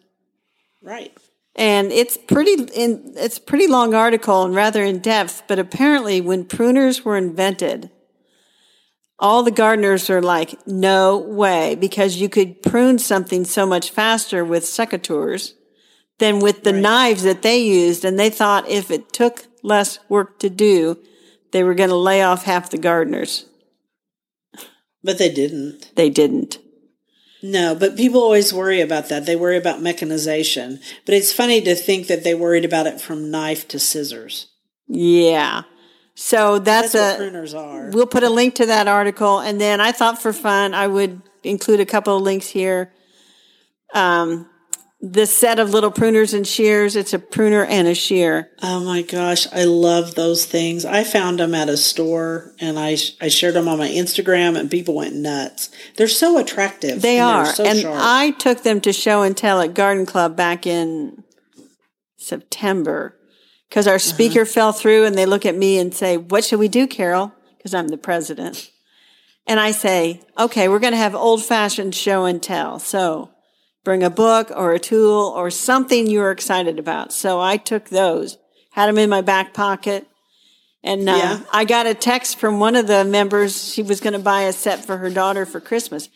[0.82, 1.16] right.
[1.56, 6.20] And it's pretty in it's a pretty long article and rather in depth, but apparently
[6.20, 7.92] when pruners were invented,
[9.20, 14.44] all the gardeners are like, no way, because you could prune something so much faster
[14.44, 15.54] with secateurs
[16.20, 16.82] than with the Right.
[16.82, 18.04] knives that they used.
[18.04, 20.98] And they thought if it took less work to do,
[21.52, 23.46] they were going to lay off half the gardeners.
[25.04, 25.92] But they didn't.
[25.96, 26.58] They didn't.
[27.46, 29.26] No, but people always worry about that.
[29.26, 30.80] They worry about mechanization.
[31.06, 34.48] But it's funny to think that they worried about it from knife to scissors.
[34.88, 35.64] Yeah.
[36.16, 37.90] So that's, That's what a, pruners are.
[37.90, 39.40] We'll put a link to that article.
[39.40, 42.94] And then I thought for fun, I would include a couple of links here.
[43.94, 44.50] Um,
[45.06, 46.96] the set of little pruners and shears.
[46.96, 48.50] It's a pruner and a shear.
[48.62, 50.86] Oh my gosh, I love those things.
[50.86, 54.72] I found them at a store and I I shared them on my Instagram and
[54.72, 55.70] people went nuts.
[55.98, 57.02] They're so attractive.
[57.02, 57.46] They and are.
[57.48, 58.00] So and sharp.
[58.02, 61.26] I took them to show and tell at Garden Club back in
[62.16, 63.20] September
[63.68, 64.00] because our uh-huh.
[64.00, 67.34] speaker fell through and they look at me and say, What should we do, Carol?
[67.58, 68.72] Because I'm the president.
[69.46, 72.80] And I say, Okay, we're going to have old fashioned show and tell.
[72.80, 73.33] So
[73.84, 77.14] bring a book or a tool or something you're excited about.
[77.14, 78.38] So I took those,
[78.72, 80.08] had them in my back pocket.
[80.84, 81.40] And uh, Yeah.
[81.52, 83.74] I got a text from one of the members.
[83.74, 86.10] She was going to buy a set for her daughter for Christmas.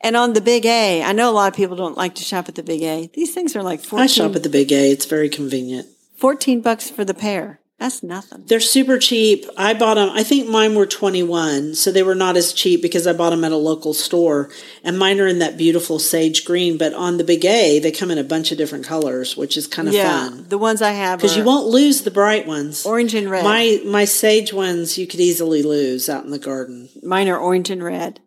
[0.00, 2.48] And on the Big A, I know a lot of people don't like to shop
[2.48, 3.10] at the Big A.
[3.14, 4.90] These things are like 14, I shop at the Big A.
[4.90, 5.88] It's very convenient.
[6.16, 7.60] 14 bucks for the pair.
[7.78, 8.44] That's nothing.
[8.46, 9.44] They're super cheap.
[9.56, 10.08] I bought them.
[10.10, 13.42] I think mine were 21, so they were not as cheap because I bought them
[13.44, 14.48] at a local store.
[14.84, 18.12] And mine are in that beautiful sage green, but on the Big A, they come
[18.12, 20.46] in a bunch of different colors, which is kind of Yeah, fun.
[20.48, 22.86] the ones I have Because you won't lose the bright ones.
[22.86, 23.42] orange and red.
[23.44, 26.88] My my sage ones you could easily lose out in the garden.
[27.02, 28.20] Mine are orange and red.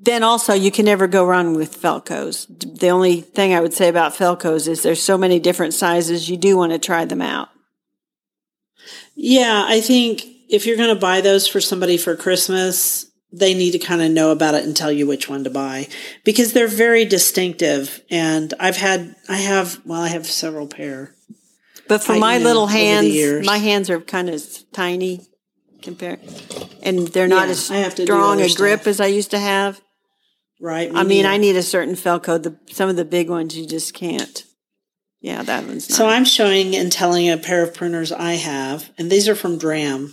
[0.00, 2.46] Then also, you can never go wrong with Felcos.
[2.80, 6.28] The only thing I would say about Felcos is there's so many different sizes.
[6.28, 7.48] You do want to try them out.
[9.20, 13.72] Yeah, I think if you're going to buy those for somebody for Christmas, they need
[13.72, 15.88] to kind of know about it and tell you which one to buy
[16.24, 18.00] because they're very distinctive.
[18.10, 21.14] And I've had, I have, well, I have several pair.
[21.88, 24.42] But for I- my you know, little hands, my hands are kind of
[24.72, 25.22] tiny
[25.82, 26.20] compared,
[26.82, 28.86] and they're not Yeah, as I have to strong a grip stuff.
[28.86, 29.80] as I used to have.
[30.60, 30.90] Right?
[30.94, 31.24] I mean.
[31.26, 32.42] I need a certain Felco.
[32.42, 34.44] The some of the big ones you just can't.
[35.20, 35.96] Yeah, that one's not.
[35.96, 39.58] So I'm showing and telling a pair of pruners I have, and these are from
[39.58, 40.12] Dramm.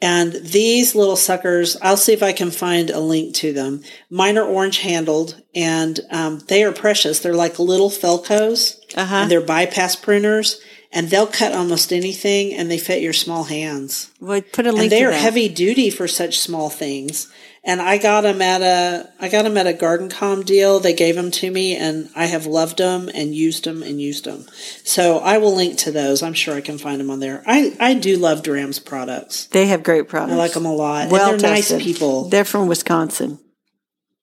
[0.00, 3.82] And these little suckers, I'll see if I can find a link to them.
[4.10, 7.20] Mine are orange handled, and um, they are precious.
[7.20, 9.14] They're like little Felcos, Uh-huh.
[9.14, 10.58] and they're bypass pruners,
[10.92, 14.10] and they'll cut almost anything, and they fit your small hands.
[14.20, 15.20] well, put a link And they are that.
[15.20, 17.32] heavy duty for such small things.
[17.66, 20.80] And I got them at a I got them at a GardenComm deal.
[20.80, 24.26] They gave them to me, and I have loved them and used them and used
[24.26, 24.44] them.
[24.84, 26.22] So I will link to those.
[26.22, 27.42] I'm sure I can find them on there.
[27.46, 29.46] I I do love Dramm's products.
[29.46, 30.34] They have great products.
[30.34, 31.10] I like them a lot.
[31.10, 32.28] Well and they're nice people.
[32.28, 33.38] They're from Wisconsin.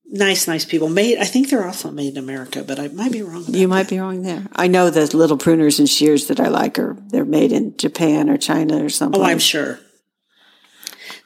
[0.05, 0.89] nice, nice people.
[0.89, 1.17] Made.
[1.17, 3.41] I think they're also made in America, but I might be wrong.
[3.43, 4.45] About You might be wrong there.
[4.53, 8.29] I know the little pruners and shears that I like are they're made in Japan
[8.29, 9.19] or China or something.
[9.19, 9.79] Oh, I'm sure.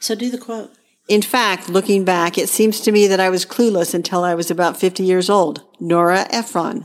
[0.00, 0.72] So do the quote.
[1.08, 4.50] In fact, looking back, it seems to me that I was clueless until I was
[4.50, 5.62] about 50 years old.
[5.78, 6.84] Nora Ephron.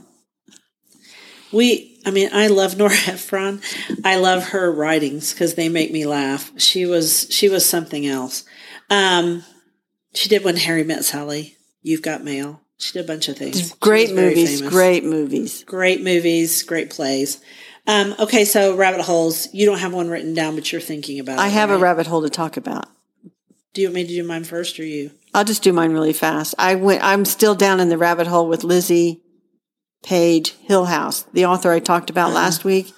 [1.51, 3.61] We, I mean, I love Nora Ephron.
[4.05, 6.51] I love her writings because they make me laugh.
[6.57, 8.43] She was, she was something else.
[8.89, 9.43] Um,
[10.13, 11.57] she did when Harry met Sally.
[11.81, 12.61] You've got mail.
[12.77, 13.73] She did a bunch of things.
[13.75, 15.63] Great movies, great movies.
[15.63, 17.39] great movies, great plays.
[17.87, 19.47] Um, okay, so rabbit holes.
[19.53, 21.39] You don't have one written down, but you're thinking about.
[21.39, 22.87] I it, have a rabbit hole to talk about.
[23.73, 25.11] Do you want me to do mine first, or you?
[25.33, 26.55] I'll just do mine really fast.
[26.59, 29.21] I went I'm still down in the rabbit hole with Lizzie
[30.03, 32.35] Page Hillhouse, the author I talked about uh-huh.
[32.35, 32.91] last week.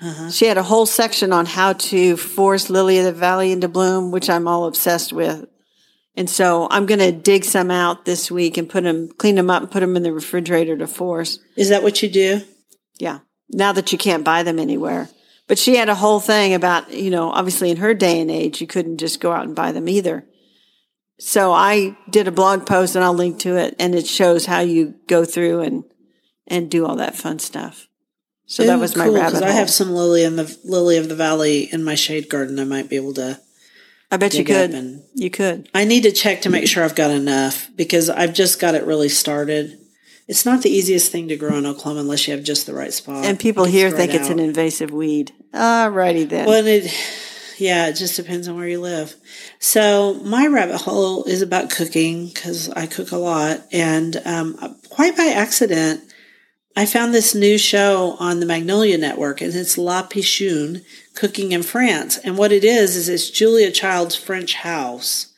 [0.00, 0.30] Uh-huh.
[0.30, 4.10] She had a whole section on how to force Lily of the Valley into bloom,
[4.10, 5.46] which I'm all obsessed with.
[6.16, 9.50] And so I'm going to dig some out this week and put them, clean them
[9.50, 11.38] up and put them in the refrigerator to force.
[11.56, 12.42] Is that what you do?
[12.98, 13.20] Yeah.
[13.50, 15.08] Now that you can't buy them anywhere.
[15.50, 18.60] But she had a whole thing about, you know, obviously in her day and age,
[18.60, 20.24] you couldn't just go out and buy them either.
[21.18, 24.60] So I did a blog post and I'll link to it and it shows how
[24.60, 25.82] you go through and,
[26.46, 27.88] and do all that fun stuff.
[28.46, 29.48] So that was my cool, rabbit hole.
[29.48, 32.60] I have some lily in the lily of the valley in my shade garden.
[32.60, 33.40] I might be able to.
[34.08, 34.70] I bet you could.
[34.70, 35.68] and- You could.
[35.74, 38.84] I need to check to make sure I've got enough because I've just got it
[38.84, 39.79] really started.
[40.30, 42.92] It's not the easiest thing to grow in Oklahoma unless you have just the right
[42.92, 43.24] spot.
[43.24, 45.32] And people here think it's an invasive weed.
[45.52, 46.46] Alrighty then.
[46.46, 46.84] Well, it,
[47.58, 49.12] yeah, it just depends on where you live.
[49.58, 55.16] So my rabbit hole is about cooking because I cook a lot, and um, quite
[55.16, 56.00] by accident,
[56.76, 60.84] I found this new show on the Magnolia Network, and it's La Pitchoune,
[61.16, 62.18] Cooking in France.
[62.18, 65.29] And what it is is it's Julia Child's French house.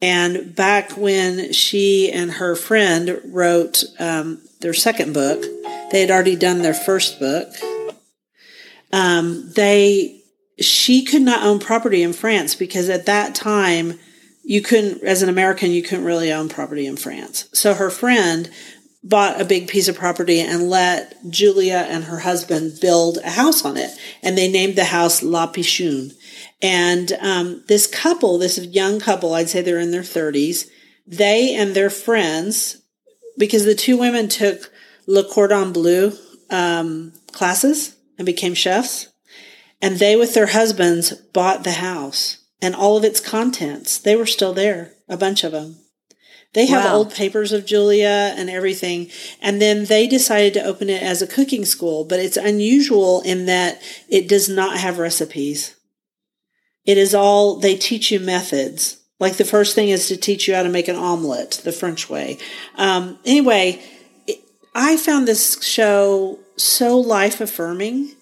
[0.00, 5.42] And back when she and her friend wrote um, their second book,
[5.90, 7.48] they had already done their first book.
[8.92, 10.22] Um, they
[10.60, 13.98] she could not own property in France because at that time
[14.42, 17.48] you couldn't as an American you couldn't really own property in France.
[17.52, 18.50] So her friend
[19.02, 23.64] bought a big piece of property and let Julia and her husband build a house
[23.64, 23.90] on it.
[24.22, 26.12] And they named the house La Pitchoune.
[26.60, 30.68] And um, this couple, this young couple, I'd say they're in their 30s,
[31.06, 32.82] they and their friends,
[33.38, 34.72] because the two women took
[35.06, 36.12] Le Cordon Bleu
[36.50, 39.08] um, classes and became chefs,
[39.80, 43.98] and they, with their husbands, bought the house and all of its contents.
[43.98, 45.76] They were still there, a bunch of them.
[46.54, 46.96] They have Wow.
[46.96, 49.10] old papers of Julia and everything.
[49.40, 53.46] And then they decided to open it as a cooking school, but it's unusual in
[53.46, 55.74] that it does not have recipes.
[56.86, 58.96] It is all, they teach you methods.
[59.20, 62.08] Like the first thing is to teach you how to make an omelet the French
[62.08, 62.38] way.
[62.76, 63.82] Um, anyway,
[64.26, 64.38] it,
[64.74, 68.14] I found this show so life affirming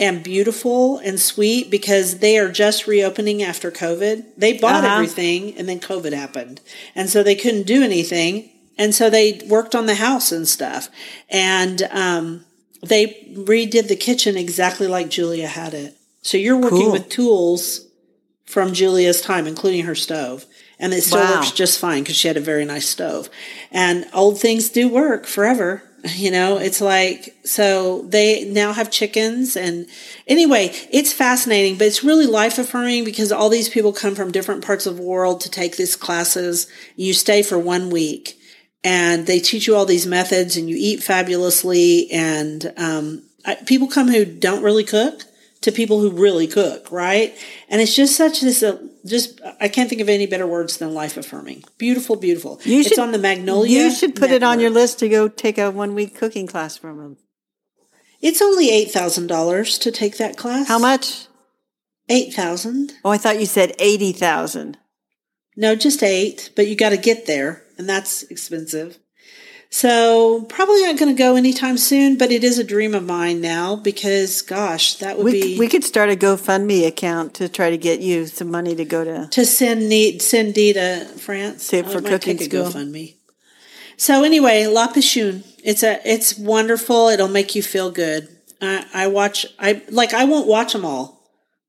[0.00, 4.24] and beautiful and sweet because they are just reopening after COVID.
[4.36, 4.94] They bought Uh-huh.
[4.94, 6.60] everything and then COVID happened.
[6.96, 8.48] And so they couldn't do anything.
[8.78, 10.88] And so they worked on the house and stuff.
[11.28, 12.46] And um,
[12.82, 15.96] they redid the kitchen exactly like Julia had it.
[16.22, 16.92] So you're working Cool.
[16.92, 17.86] with tools
[18.46, 20.46] from Julia's time, including her stove.
[20.78, 21.36] And it still Wow.
[21.36, 23.28] works just fine because she had a very nice stove.
[23.70, 25.82] And old things do work forever.
[26.04, 29.56] You know, it's like, so they now have chickens.
[29.56, 29.86] And
[30.26, 34.64] anyway, it's fascinating, but it's really life affirming because all these people come from different
[34.64, 36.66] parts of the world to take these classes.
[36.96, 38.38] You stay for one week
[38.82, 42.10] and they teach you all these methods and you eat fabulously.
[42.10, 45.24] And um, I, people come who don't really cook
[45.62, 47.36] to people who really cook, right?
[47.68, 50.94] And it's just such this, uh, just I can't think of any better words than
[50.94, 51.64] life affirming.
[51.78, 52.60] Beautiful, beautiful.
[52.64, 53.84] You it's should- on the Magnolia.
[53.84, 56.76] you should put it on your list to go take a one week cooking class
[56.76, 57.16] from them.
[58.20, 60.68] It's only eight thousand dollars to take that class.
[60.68, 61.26] How much?
[62.08, 62.92] Eight thousand.
[63.04, 64.76] Oh, I thought you said 80,000.
[65.56, 68.98] No, just eight, but you got to get there, and that's expensive.
[69.72, 73.40] So probably not going to go anytime soon, but it is a dream of mine
[73.40, 77.70] now because, gosh, that would We, be we could start a GoFundMe account to try
[77.70, 79.28] to get you some money to go to.
[79.28, 82.82] to send Neat send Dee to France Save for might cooking take a school.
[82.82, 83.14] GoFundMe.
[83.96, 85.44] So anyway, La Pitchoune.
[85.62, 87.08] It's a it's wonderful.
[87.08, 88.28] It'll make you feel good.
[88.60, 89.46] I, I watch.
[89.58, 90.12] I like.
[90.14, 91.20] I won't watch them all.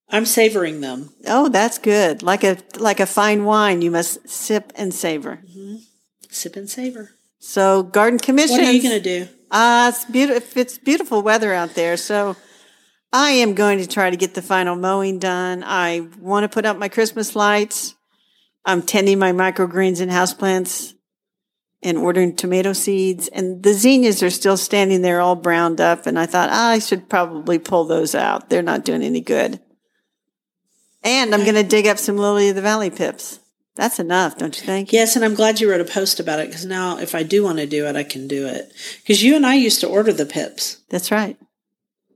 [0.09, 1.13] I'm savoring them.
[1.27, 2.23] Oh, that's good.
[2.23, 5.41] Like a like a fine wine, you must sip and savor.
[5.47, 5.75] Mm-hmm.
[6.29, 7.11] Sip and savor.
[7.43, 8.57] So, garden commission.
[8.57, 9.27] What are you going to do?
[9.49, 10.61] Uh, it's beautiful.
[10.61, 12.37] It's beautiful weather out there, so
[13.11, 15.63] I am going to try to get the final mowing done.
[15.65, 17.95] I want to put up my Christmas lights.
[18.63, 20.93] I'm tending my microgreens and houseplants
[21.81, 23.27] and ordering tomato seeds.
[23.27, 26.05] And the zinnias are still standing there all browned up.
[26.05, 28.51] And I thought "Ah, I should probably pull those out.
[28.51, 29.59] They're not doing any good.
[31.03, 33.39] And I'm going to dig up some lily of the valley pips.
[33.75, 34.91] That's enough, don't you think?
[34.91, 37.43] Yes, and I'm glad you wrote a post about it because now if I do
[37.43, 38.71] want to do it, I can do it.
[39.01, 41.37] Because you and I used to order the pips, That's right.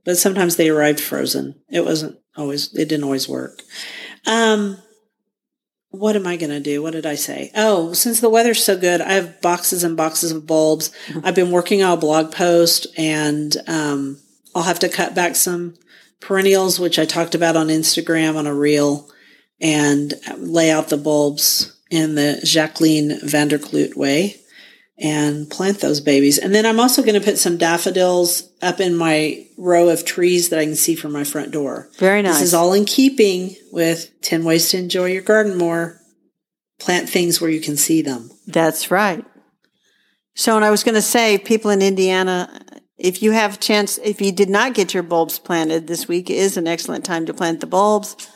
[0.04, 1.54] but sometimes they arrived frozen.
[1.70, 2.74] It wasn't always.
[2.74, 3.62] It didn't always work.
[4.26, 4.76] Um,
[5.90, 6.82] what am I going to do?
[6.82, 7.50] What did I say?
[7.54, 10.90] Oh, since the weather's so good, I have boxes and boxes of bulbs.
[11.24, 14.20] I've been working on a blog post, and um,
[14.54, 15.74] I'll have to cut back some
[16.20, 19.08] perennials, which I talked about on Instagram on a reel,
[19.60, 24.36] and lay out the bulbs in the Jacqueline van der Kloot way
[24.98, 26.38] and plant those babies.
[26.38, 30.48] And then I'm also going to put some daffodils up in my row of trees
[30.48, 31.88] that I can see from my front door.
[31.98, 32.34] Very nice.
[32.34, 36.00] This is all in keeping with 10 ways to enjoy your garden more.
[36.78, 38.30] Plant things where you can see them.
[38.46, 39.24] That's right.
[40.34, 42.60] So, and I was going to say, people in Indiana,
[42.98, 46.28] if you have a chance, if you did not get your bulbs planted this week,
[46.28, 48.28] is an excellent time to plant the bulbs.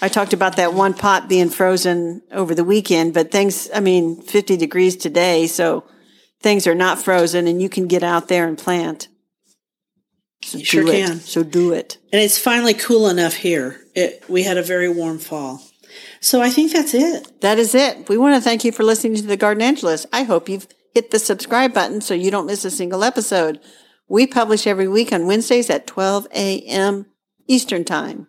[0.00, 4.20] I talked about that one pot being frozen over the weekend, but things, I mean,
[4.22, 5.84] 50 degrees today, so
[6.40, 9.08] things are not frozen and you can get out there and plant.
[10.44, 11.06] So You sure do it.
[11.06, 11.20] can.
[11.20, 11.98] So do it.
[12.12, 13.80] And it's finally cool enough here.
[13.94, 15.62] It, we had a very warm fall.
[16.20, 17.40] So I think that's it.
[17.40, 18.08] That is it.
[18.08, 20.06] We want to thank you for listening to the Gardenangelist.
[20.12, 23.58] I hope you've hit the subscribe button so you don't miss a single episode.
[24.08, 27.06] We publish every week on Wednesdays at 12 a.m.
[27.48, 28.28] Eastern Time.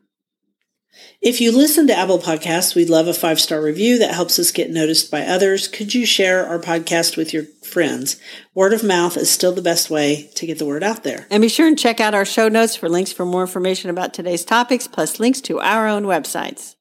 [1.22, 4.52] If you listen to Apple Podcasts, we'd love a five star review that helps us
[4.52, 5.68] get noticed by others.
[5.68, 8.18] Could you share our podcast with your friends?
[8.54, 11.28] Word of mouth is still the best way to get the word out there.
[11.30, 14.14] And be sure and check out our show notes for links for more information about
[14.14, 16.76] today's topics, plus links to our own websites.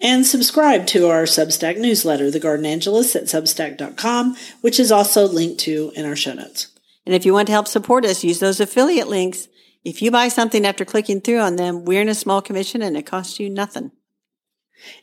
[0.00, 5.92] And subscribe to our Substack newsletter, The Gardenangelist, at substack.com, which is also linked to
[5.94, 6.68] in our show notes.
[7.06, 9.48] And if you want to help support us, use those affiliate links.
[9.84, 12.96] If you buy something after clicking through on them, we're in a small commission and
[12.96, 13.92] it costs you nothing.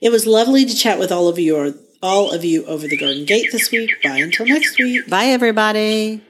[0.02, 2.98] It was lovely to chat with all of you, or all of you over the
[2.98, 3.92] Garden Gate this week.
[4.04, 5.08] Bye until next week.
[5.08, 6.22] Bye, everybody.